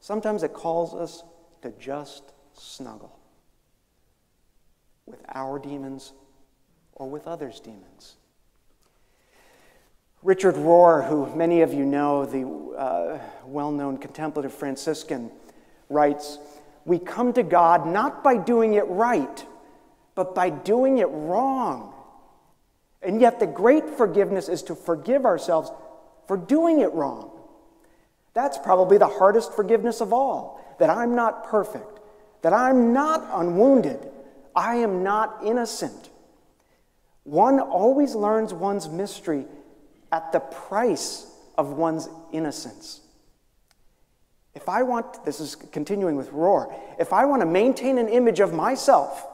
Sometimes 0.00 0.42
it 0.42 0.52
calls 0.52 0.92
us 0.92 1.22
to 1.62 1.70
just 1.78 2.32
snuggle 2.52 3.18
with 5.06 5.24
our 5.32 5.58
demons 5.58 6.12
or 6.94 7.08
with 7.08 7.26
others' 7.26 7.60
demons. 7.60 8.16
Richard 10.22 10.54
Rohr, 10.54 11.06
who 11.06 11.34
many 11.36 11.60
of 11.60 11.74
you 11.74 11.84
know, 11.84 12.24
the 12.24 12.46
uh, 12.78 13.18
well 13.44 13.70
known 13.70 13.98
contemplative 13.98 14.54
Franciscan, 14.54 15.30
writes 15.90 16.38
We 16.86 16.98
come 16.98 17.34
to 17.34 17.42
God 17.42 17.86
not 17.86 18.24
by 18.24 18.38
doing 18.38 18.74
it 18.74 18.86
right, 18.88 19.44
but 20.14 20.34
by 20.34 20.48
doing 20.48 20.98
it 20.98 21.08
wrong. 21.08 21.92
And 23.02 23.20
yet, 23.20 23.38
the 23.38 23.46
great 23.46 23.90
forgiveness 23.90 24.48
is 24.48 24.62
to 24.64 24.74
forgive 24.74 25.26
ourselves 25.26 25.70
for 26.26 26.38
doing 26.38 26.80
it 26.80 26.92
wrong. 26.94 27.30
That's 28.32 28.56
probably 28.56 28.96
the 28.96 29.06
hardest 29.06 29.52
forgiveness 29.52 30.00
of 30.00 30.12
all 30.12 30.60
that 30.78 30.88
I'm 30.88 31.14
not 31.14 31.44
perfect, 31.44 32.00
that 32.40 32.54
I'm 32.54 32.94
not 32.94 33.28
unwounded, 33.30 34.10
I 34.56 34.76
am 34.76 35.02
not 35.02 35.40
innocent. 35.44 36.08
One 37.24 37.58
always 37.58 38.14
learns 38.14 38.54
one's 38.54 38.88
mystery 38.88 39.46
at 40.12 40.30
the 40.32 40.40
price 40.40 41.26
of 41.56 41.70
one's 41.70 42.08
innocence. 42.32 43.00
If 44.54 44.68
I 44.68 44.82
want, 44.82 45.24
this 45.24 45.40
is 45.40 45.56
continuing 45.56 46.16
with 46.16 46.30
Rohr, 46.30 46.72
if 46.98 47.12
I 47.12 47.24
want 47.24 47.42
to 47.42 47.46
maintain 47.46 47.98
an 47.98 48.08
image 48.08 48.40
of 48.40 48.52
myself 48.52 49.26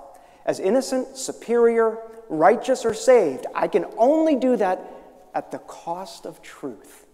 as 0.46 0.58
innocent, 0.60 1.16
superior, 1.16 1.98
righteous, 2.28 2.84
or 2.84 2.94
saved, 2.94 3.46
I 3.54 3.68
can 3.68 3.84
only 3.98 4.36
do 4.36 4.56
that 4.56 4.80
at 5.34 5.50
the 5.50 5.58
cost 5.58 6.24
of 6.24 6.40
truth. 6.40 7.06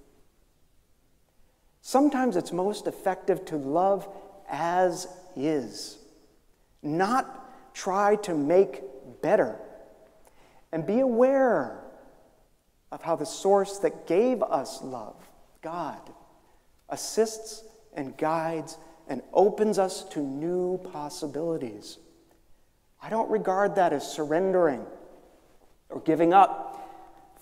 Sometimes 1.81 2.37
it's 2.37 2.53
most 2.53 2.87
effective 2.87 3.45
to 3.47 3.57
love 3.57 4.09
as 4.49 5.09
is, 5.35 5.99
not 6.83 7.75
try 7.75 8.17
to 8.17 8.35
make 8.35 8.83
better. 9.21 9.59
And 10.73 10.87
be 10.87 11.01
aware 11.01 11.83
of 12.93 13.03
how 13.03 13.17
the 13.17 13.27
source 13.27 13.79
that 13.79 14.07
gave 14.07 14.43
us 14.43 14.83
love, 14.83 15.17
God, 15.63 16.01
assists 16.89 17.65
and 17.95 18.17
guides 18.17 18.77
and 19.09 19.23
opens 19.33 19.79
us 19.79 20.05
to 20.11 20.21
new 20.21 20.79
possibilities. 20.93 21.99
I 23.03 23.11
don't 23.11 23.31
regard 23.31 23.77
that 23.77 23.93
as 23.93 24.11
surrendering 24.11 24.85
or 25.91 26.01
giving 26.01 26.33
up. 26.33 26.73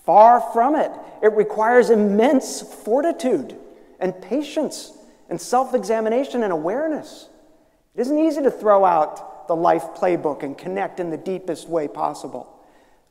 Far 0.05 0.41
from 0.53 0.77
it. 0.77 0.93
It 1.23 1.33
requires 1.33 1.89
immense 1.89 2.61
fortitude 2.61 3.57
and 3.99 4.21
patience 4.21 4.93
and 5.31 5.41
self 5.41 5.75
examination 5.75 6.43
and 6.43 6.53
awareness. 6.53 7.29
It 7.95 8.03
isn't 8.03 8.19
easy 8.19 8.43
to 8.43 8.51
throw 8.51 8.85
out 8.85 9.49
the 9.49 9.57
life 9.57 9.95
playbook 9.95 10.43
and 10.43 10.59
connect 10.59 11.01
in 11.01 11.11
the 11.11 11.17
deepest 11.17 11.69
way 11.69 11.89
possible 11.89 12.54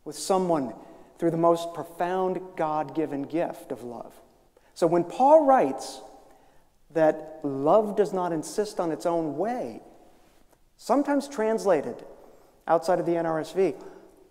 with 0.05 0.17
someone 0.17 0.73
through 1.17 1.31
the 1.31 1.37
most 1.37 1.73
profound 1.73 2.39
God 2.55 2.95
given 2.95 3.23
gift 3.23 3.71
of 3.71 3.83
love. 3.83 4.13
So 4.73 4.87
when 4.87 5.03
Paul 5.03 5.45
writes 5.45 6.01
that 6.91 7.39
love 7.43 7.95
does 7.95 8.13
not 8.13 8.31
insist 8.31 8.79
on 8.79 8.91
its 8.91 9.05
own 9.05 9.37
way, 9.37 9.81
sometimes 10.77 11.27
translated 11.27 12.03
outside 12.67 12.99
of 12.99 13.05
the 13.05 13.13
NRSV 13.13 13.75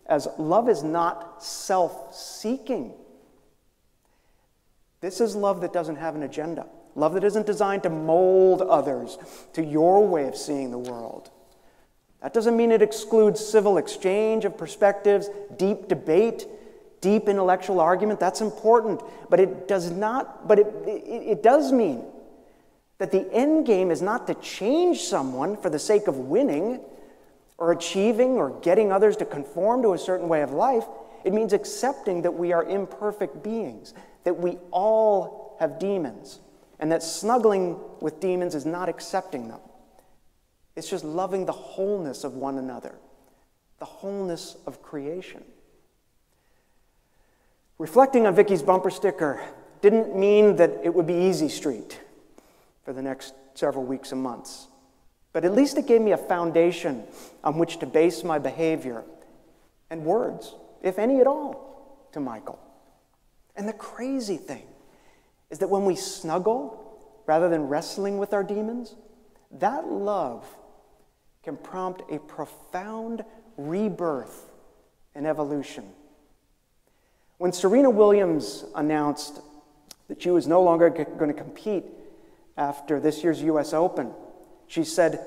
as 0.06 0.28
love 0.38 0.68
is 0.68 0.82
not 0.82 1.42
self 1.42 2.14
seeking. 2.14 2.92
This 5.00 5.20
is 5.20 5.34
love 5.34 5.60
that 5.62 5.72
doesn't 5.72 5.96
have 5.96 6.14
an 6.14 6.22
agenda. 6.22 6.66
Love 6.94 7.14
that 7.14 7.24
isn't 7.24 7.46
designed 7.46 7.82
to 7.84 7.90
mold 7.90 8.62
others 8.62 9.18
to 9.54 9.64
your 9.64 10.06
way 10.06 10.26
of 10.28 10.36
seeing 10.36 10.70
the 10.70 10.78
world. 10.78 11.30
That 12.22 12.32
doesn't 12.32 12.56
mean 12.56 12.70
it 12.70 12.82
excludes 12.82 13.44
civil 13.44 13.78
exchange 13.78 14.44
of 14.44 14.56
perspectives, 14.56 15.28
deep 15.56 15.88
debate, 15.88 16.46
deep 17.00 17.28
intellectual 17.28 17.80
argument. 17.80 18.20
That's 18.20 18.40
important. 18.40 19.02
But 19.28 19.40
it 19.40 19.66
does 19.66 19.90
not, 19.90 20.46
but 20.46 20.60
it, 20.60 20.66
it, 20.86 21.22
it 21.28 21.42
does 21.42 21.72
mean 21.72 22.04
that 22.98 23.10
the 23.10 23.28
end 23.32 23.66
game 23.66 23.90
is 23.90 24.00
not 24.00 24.28
to 24.28 24.34
change 24.34 25.00
someone 25.00 25.56
for 25.56 25.68
the 25.68 25.78
sake 25.78 26.06
of 26.06 26.16
winning 26.16 26.80
or 27.58 27.72
achieving 27.72 28.36
or 28.36 28.50
getting 28.60 28.92
others 28.92 29.16
to 29.16 29.24
conform 29.24 29.82
to 29.82 29.94
a 29.94 29.98
certain 29.98 30.28
way 30.28 30.42
of 30.42 30.52
life. 30.52 30.84
It 31.24 31.32
means 31.32 31.52
accepting 31.52 32.22
that 32.22 32.34
we 32.34 32.52
are 32.52 32.64
imperfect 32.64 33.42
beings, 33.42 33.94
that 34.22 34.38
we 34.38 34.58
all 34.70 35.56
have 35.58 35.80
demons, 35.80 36.38
and 36.78 36.90
that 36.92 37.02
snuggling 37.02 37.78
with 38.00 38.20
demons 38.20 38.54
is 38.54 38.66
not 38.66 38.88
accepting 38.88 39.48
them. 39.48 39.60
It's 40.74 40.88
just 40.88 41.04
loving 41.04 41.46
the 41.46 41.52
wholeness 41.52 42.24
of 42.24 42.34
one 42.34 42.58
another, 42.58 42.94
the 43.78 43.84
wholeness 43.84 44.56
of 44.66 44.82
creation. 44.82 45.44
Reflecting 47.78 48.26
on 48.26 48.34
Vicky's 48.34 48.62
bumper 48.62 48.90
sticker 48.90 49.42
didn't 49.80 50.16
mean 50.16 50.56
that 50.56 50.70
it 50.82 50.94
would 50.94 51.06
be 51.06 51.14
easy 51.14 51.48
street 51.48 52.00
for 52.84 52.92
the 52.92 53.02
next 53.02 53.34
several 53.54 53.84
weeks 53.84 54.12
and 54.12 54.22
months. 54.22 54.68
But 55.32 55.44
at 55.44 55.52
least 55.52 55.78
it 55.78 55.86
gave 55.86 56.00
me 56.00 56.12
a 56.12 56.16
foundation 56.18 57.04
on 57.42 57.58
which 57.58 57.78
to 57.78 57.86
base 57.86 58.22
my 58.22 58.38
behavior 58.38 59.02
and 59.90 60.04
words, 60.04 60.54
if 60.82 60.98
any 60.98 61.20
at 61.20 61.26
all, 61.26 62.08
to 62.12 62.20
Michael. 62.20 62.58
And 63.56 63.68
the 63.68 63.72
crazy 63.72 64.36
thing 64.36 64.64
is 65.50 65.58
that 65.58 65.68
when 65.68 65.84
we 65.84 65.96
snuggle 65.96 67.00
rather 67.26 67.48
than 67.48 67.68
wrestling 67.68 68.18
with 68.18 68.32
our 68.32 68.42
demons, 68.42 68.94
that 69.50 69.86
love 69.86 70.46
can 71.42 71.56
prompt 71.56 72.02
a 72.10 72.18
profound 72.18 73.24
rebirth 73.56 74.50
and 75.14 75.26
evolution. 75.26 75.84
When 77.38 77.52
Serena 77.52 77.90
Williams 77.90 78.64
announced 78.74 79.40
that 80.08 80.22
she 80.22 80.30
was 80.30 80.46
no 80.46 80.62
longer 80.62 80.88
going 80.90 81.34
to 81.34 81.36
compete 81.36 81.84
after 82.56 83.00
this 83.00 83.24
year's 83.24 83.42
US 83.42 83.72
Open, 83.72 84.12
she 84.66 84.84
said, 84.84 85.24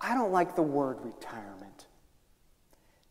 I 0.00 0.14
don't 0.14 0.32
like 0.32 0.54
the 0.54 0.62
word 0.62 0.98
retirement. 1.02 1.86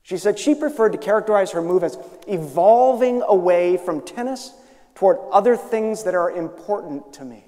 She 0.03 0.17
said 0.17 0.37
she 0.37 0.53
preferred 0.53 0.91
to 0.91 0.97
characterize 0.97 1.51
her 1.51 1.61
move 1.61 1.83
as 1.83 1.97
evolving 2.27 3.23
away 3.23 3.77
from 3.77 4.01
tennis 4.01 4.53
toward 4.93 5.17
other 5.31 5.57
things 5.57 6.03
that 6.03 6.15
are 6.15 6.31
important 6.31 7.11
to 7.13 7.25
me. 7.25 7.45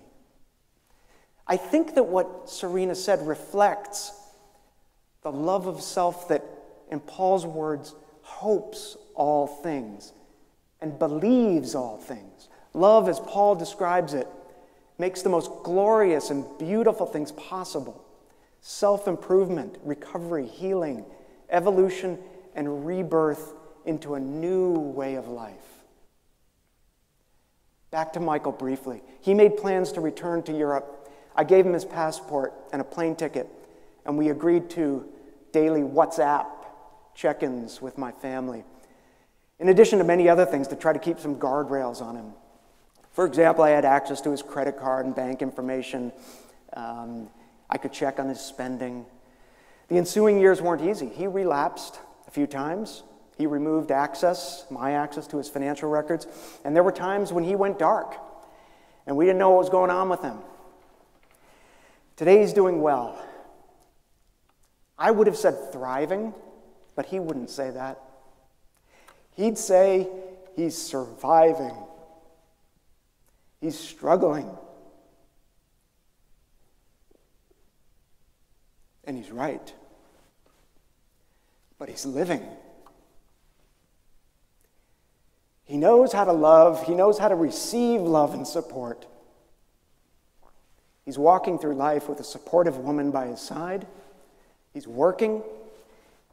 I 1.47 1.55
think 1.55 1.95
that 1.95 2.03
what 2.03 2.49
Serena 2.49 2.95
said 2.95 3.25
reflects 3.25 4.11
the 5.31 5.37
love 5.37 5.67
of 5.67 5.81
self 5.81 6.29
that, 6.29 6.41
in 6.89 7.01
Paul's 7.01 7.45
words, 7.45 7.93
hopes 8.21 8.95
all 9.13 9.45
things 9.45 10.13
and 10.79 10.97
believes 10.97 11.75
all 11.75 11.97
things. 11.97 12.47
Love, 12.73 13.09
as 13.09 13.19
Paul 13.19 13.55
describes 13.55 14.13
it, 14.13 14.27
makes 14.97 15.23
the 15.23 15.29
most 15.29 15.51
glorious 15.63 16.29
and 16.29 16.45
beautiful 16.57 17.05
things 17.05 17.33
possible 17.33 18.05
self 18.61 19.05
improvement, 19.07 19.77
recovery, 19.83 20.45
healing, 20.45 21.03
evolution, 21.49 22.17
and 22.55 22.85
rebirth 22.85 23.53
into 23.85 24.15
a 24.15 24.19
new 24.21 24.79
way 24.79 25.15
of 25.15 25.27
life. 25.27 25.83
Back 27.91 28.13
to 28.13 28.21
Michael 28.21 28.53
briefly. 28.53 29.01
He 29.19 29.33
made 29.33 29.57
plans 29.57 29.91
to 29.93 29.99
return 30.01 30.43
to 30.43 30.57
Europe. 30.57 31.09
I 31.35 31.43
gave 31.43 31.65
him 31.65 31.73
his 31.73 31.85
passport 31.85 32.53
and 32.71 32.81
a 32.81 32.85
plane 32.85 33.15
ticket 33.15 33.49
and 34.07 34.17
we 34.17 34.29
agreed 34.29 34.69
to 34.71 35.05
daily 35.51 35.81
WhatsApp 35.81 36.47
check 37.15 37.43
ins 37.43 37.81
with 37.81 37.97
my 37.97 38.11
family, 38.11 38.63
in 39.59 39.69
addition 39.69 39.97
to 39.99 40.05
many 40.05 40.29
other 40.29 40.45
things 40.45 40.67
to 40.67 40.75
try 40.75 40.93
to 40.93 40.99
keep 40.99 41.19
some 41.19 41.35
guardrails 41.35 42.01
on 42.01 42.15
him. 42.15 42.33
For 43.11 43.25
example, 43.25 43.63
I 43.63 43.71
had 43.71 43.85
access 43.85 44.21
to 44.21 44.31
his 44.31 44.43
credit 44.43 44.77
card 44.77 45.07
and 45.07 45.15
bank 45.15 45.41
information. 45.41 46.11
Um, 46.73 47.29
I 47.69 47.77
could 47.77 47.91
check 47.91 48.19
on 48.19 48.29
his 48.29 48.39
spending. 48.39 49.05
The 49.87 49.97
ensuing 49.97 50.39
years 50.39 50.61
weren't 50.61 50.83
easy. 50.83 51.09
He 51.09 51.25
relapsed 51.25 51.99
a 52.27 52.31
few 52.31 52.45
times. 52.45 53.03
He 53.37 53.47
removed 53.47 53.91
access, 53.91 54.65
my 54.69 54.93
access 54.93 55.27
to 55.27 55.37
his 55.37 55.49
financial 55.49 55.89
records, 55.89 56.27
and 56.63 56.75
there 56.75 56.83
were 56.83 56.91
times 56.91 57.31
when 57.31 57.43
he 57.43 57.55
went 57.55 57.79
dark 57.79 58.15
and 59.07 59.15
we 59.15 59.25
didn't 59.25 59.39
know 59.39 59.51
what 59.51 59.59
was 59.59 59.69
going 59.69 59.89
on 59.89 60.09
with 60.09 60.21
him. 60.21 60.37
Today 62.17 62.41
he's 62.41 62.53
doing 62.53 62.81
well. 62.81 63.17
I 64.97 65.11
would 65.11 65.27
have 65.27 65.37
said 65.37 65.71
thriving, 65.71 66.33
but 66.95 67.05
he 67.05 67.19
wouldn't 67.19 67.49
say 67.49 67.69
that. 67.71 68.01
He'd 69.35 69.57
say 69.57 70.07
he's 70.55 70.77
surviving, 70.77 71.75
he's 73.61 73.77
struggling. 73.77 74.49
And 79.03 79.15
he's 79.15 79.31
right. 79.31 79.73
But 81.79 81.87
he's 81.87 82.05
living. 82.05 82.43
He 85.63 85.77
knows 85.77 86.11
how 86.11 86.25
to 86.25 86.33
love, 86.33 86.85
he 86.85 86.93
knows 86.93 87.17
how 87.17 87.27
to 87.27 87.35
receive 87.35 88.01
love 88.01 88.33
and 88.33 88.45
support. 88.45 89.05
He's 91.05 91.17
walking 91.17 91.57
through 91.57 91.75
life 91.75 92.09
with 92.09 92.19
a 92.19 92.23
supportive 92.23 92.79
woman 92.79 93.11
by 93.11 93.27
his 93.27 93.39
side. 93.39 93.87
He's 94.73 94.87
working, 94.87 95.43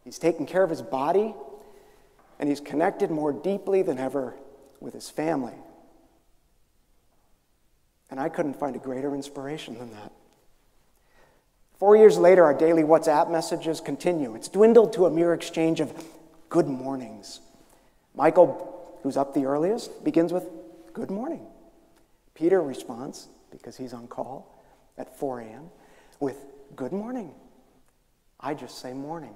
he's 0.04 0.18
taking 0.18 0.46
care 0.46 0.62
of 0.62 0.70
his 0.70 0.82
body, 0.82 1.34
and 2.38 2.48
he's 2.48 2.60
connected 2.60 3.10
more 3.10 3.32
deeply 3.32 3.82
than 3.82 3.98
ever 3.98 4.34
with 4.80 4.94
his 4.94 5.08
family. 5.08 5.54
And 8.10 8.20
I 8.20 8.28
couldn't 8.28 8.54
find 8.54 8.76
a 8.76 8.78
greater 8.78 9.14
inspiration 9.14 9.78
than 9.78 9.90
that. 9.92 10.12
Four 11.78 11.96
years 11.96 12.16
later, 12.18 12.44
our 12.44 12.54
daily 12.54 12.82
WhatsApp 12.82 13.30
messages 13.30 13.80
continue. 13.80 14.34
It's 14.34 14.48
dwindled 14.48 14.92
to 14.94 15.06
a 15.06 15.10
mere 15.10 15.34
exchange 15.34 15.80
of 15.80 15.92
good 16.48 16.68
mornings. 16.68 17.40
Michael 18.14 18.74
who's 19.04 19.18
up 19.18 19.34
the 19.34 19.44
earliest, 19.44 20.02
begins 20.02 20.32
with, 20.32 20.48
Good 20.94 21.10
morning. 21.10 21.46
Peter 22.34 22.62
responds, 22.62 23.28
because 23.50 23.76
he's 23.76 23.92
on 23.92 24.06
call 24.08 24.64
at 24.96 25.18
4 25.18 25.40
a.m., 25.40 25.70
with, 26.20 26.36
Good 26.74 26.92
morning. 26.92 27.34
I 28.44 28.54
just 28.54 28.78
say 28.78 28.92
morning. 28.92 29.34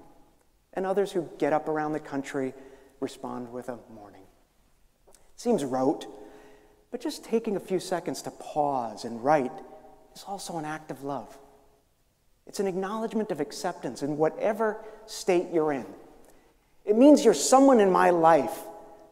And 0.74 0.84
others 0.84 1.10
who 1.10 1.28
get 1.38 1.52
up 1.52 1.68
around 1.68 1.94
the 1.94 2.00
country 2.00 2.54
respond 3.00 3.50
with 3.50 3.68
a 3.68 3.78
morning. 3.92 4.22
Seems 5.36 5.64
rote, 5.64 6.06
but 6.90 7.00
just 7.00 7.24
taking 7.24 7.56
a 7.56 7.60
few 7.60 7.80
seconds 7.80 8.22
to 8.22 8.30
pause 8.30 9.04
and 9.04 9.24
write 9.24 9.52
is 10.14 10.24
also 10.26 10.58
an 10.58 10.64
act 10.64 10.90
of 10.90 11.04
love. 11.04 11.36
It's 12.46 12.60
an 12.60 12.66
acknowledgement 12.66 13.30
of 13.30 13.40
acceptance 13.40 14.02
in 14.02 14.18
whatever 14.18 14.76
state 15.06 15.46
you're 15.52 15.72
in. 15.72 15.86
It 16.84 16.96
means 16.96 17.24
you're 17.24 17.34
someone 17.34 17.80
in 17.80 17.90
my 17.90 18.10
life 18.10 18.58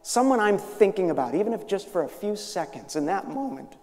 someone 0.07 0.39
I'm 0.39 0.57
thinking 0.57 1.11
about, 1.11 1.35
even 1.35 1.51
if 1.51 1.67
just 1.67 1.89
for 1.89 2.03
a 2.03 2.07
few 2.07 2.37
seconds 2.37 2.95
in 2.95 3.07
that 3.07 3.27
moment. 3.27 3.75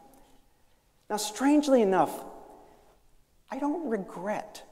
Now, 1.10 1.18
strangely 1.18 1.82
enough, 1.82 2.24
I 3.50 3.58
don't 3.58 3.90
regret 3.90 4.62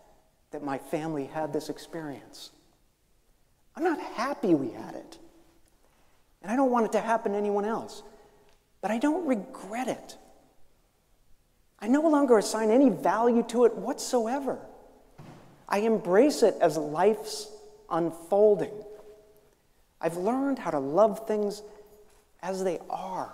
that 0.53 0.63
my 0.63 0.79
family 0.79 1.27
had 1.27 1.53
this 1.53 1.69
experience. 1.69 2.51
I'm 3.75 3.85
not 3.85 4.01
happy 4.01 4.55
we 4.55 4.71
had 4.71 4.95
it. 4.95 5.19
And 6.43 6.51
I 6.51 6.57
don't 6.57 6.71
want 6.71 6.87
it 6.87 6.93
to 6.93 7.01
happen 7.01 7.33
to 7.33 7.39
anyone 7.39 7.65
else. 7.65 8.03
But 8.81 8.91
I 8.91 8.99
don't 8.99 9.27
regret 9.27 9.89
it. 9.89 10.17
I 11.79 11.89
no 11.89 12.03
longer 12.03 12.39
assign 12.39 12.71
any 12.71 12.91
value 12.91 13.43
to 13.45 13.65
it 13.65 13.75
whatsoever. 13.75 14.59
I 15.69 15.79
embrace 15.79 16.43
it 16.43 16.57
as 16.61 16.77
life's 16.77 17.49
unfolding. 17.91 18.73
I've 20.01 20.17
learned 20.17 20.59
how 20.59 20.71
to 20.71 20.79
love 20.79 21.27
things 21.27 21.63
as 22.43 22.63
they 22.63 22.79
are, 22.91 23.33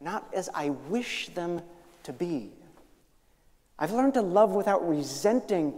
not 0.00 0.28
as 0.34 0.50
I 0.54 0.70
wish 0.70 1.28
them 1.28 1.62
to 2.02 2.12
be. 2.12 2.52
I've 3.78 3.92
learned 3.92 4.14
to 4.14 4.22
love 4.22 4.50
without 4.50 4.86
resenting 4.88 5.74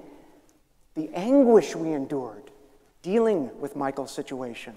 the 0.97 1.11
anguish 1.15 1.77
we 1.77 1.93
endured 1.93 2.51
dealing 3.03 3.51
with 3.61 3.77
Michael's 3.77 4.11
situation. 4.11 4.75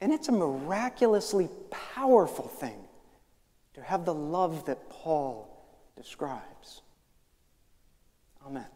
And 0.00 0.12
it's 0.12 0.28
a 0.28 0.32
miraculously 0.32 1.48
powerful 1.70 2.46
thing 2.46 2.78
to 3.74 3.82
have 3.82 4.04
the 4.04 4.12
love 4.12 4.66
that 4.66 4.90
Paul 4.90 5.48
describes. 5.96 6.82
Amen. 8.46 8.66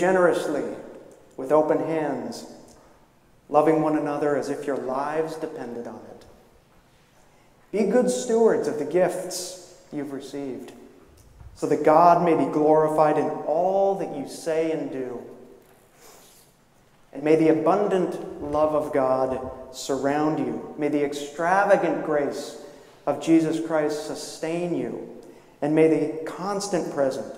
Generously, 0.00 0.64
with 1.36 1.52
open 1.52 1.78
hands, 1.78 2.46
loving 3.50 3.82
one 3.82 3.98
another 3.98 4.34
as 4.36 4.48
if 4.48 4.66
your 4.66 4.78
lives 4.78 5.36
depended 5.36 5.86
on 5.86 6.00
it. 6.10 6.24
Be 7.70 7.90
good 7.90 8.10
stewards 8.10 8.66
of 8.66 8.78
the 8.78 8.84
gifts 8.86 9.78
you've 9.92 10.12
received, 10.12 10.72
so 11.54 11.66
that 11.66 11.84
God 11.84 12.24
may 12.24 12.34
be 12.34 12.50
glorified 12.50 13.18
in 13.18 13.26
all 13.26 13.96
that 13.96 14.16
you 14.16 14.26
say 14.26 14.72
and 14.72 14.90
do. 14.90 15.20
And 17.12 17.22
may 17.22 17.36
the 17.36 17.48
abundant 17.48 18.42
love 18.42 18.74
of 18.74 18.94
God 18.94 19.50
surround 19.72 20.38
you. 20.38 20.74
May 20.78 20.88
the 20.88 21.04
extravagant 21.04 22.06
grace 22.06 22.56
of 23.06 23.22
Jesus 23.22 23.64
Christ 23.64 24.06
sustain 24.06 24.74
you. 24.74 25.08
And 25.60 25.74
may 25.74 25.88
the 25.88 26.24
constant 26.24 26.94
presence 26.94 27.36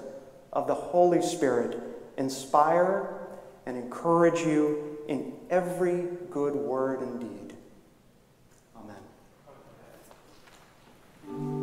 of 0.53 0.69
the 0.69 0.75
Holy 0.75 1.23
Spirit 1.23 1.91
inspire, 2.17 3.19
and 3.67 3.77
encourage 3.77 4.41
you 4.41 4.99
in 5.09 5.33
every 5.51 6.09
good 6.31 6.55
word 6.55 7.01
and 7.01 7.21
deed. 7.21 7.57
Amen. 11.29 11.62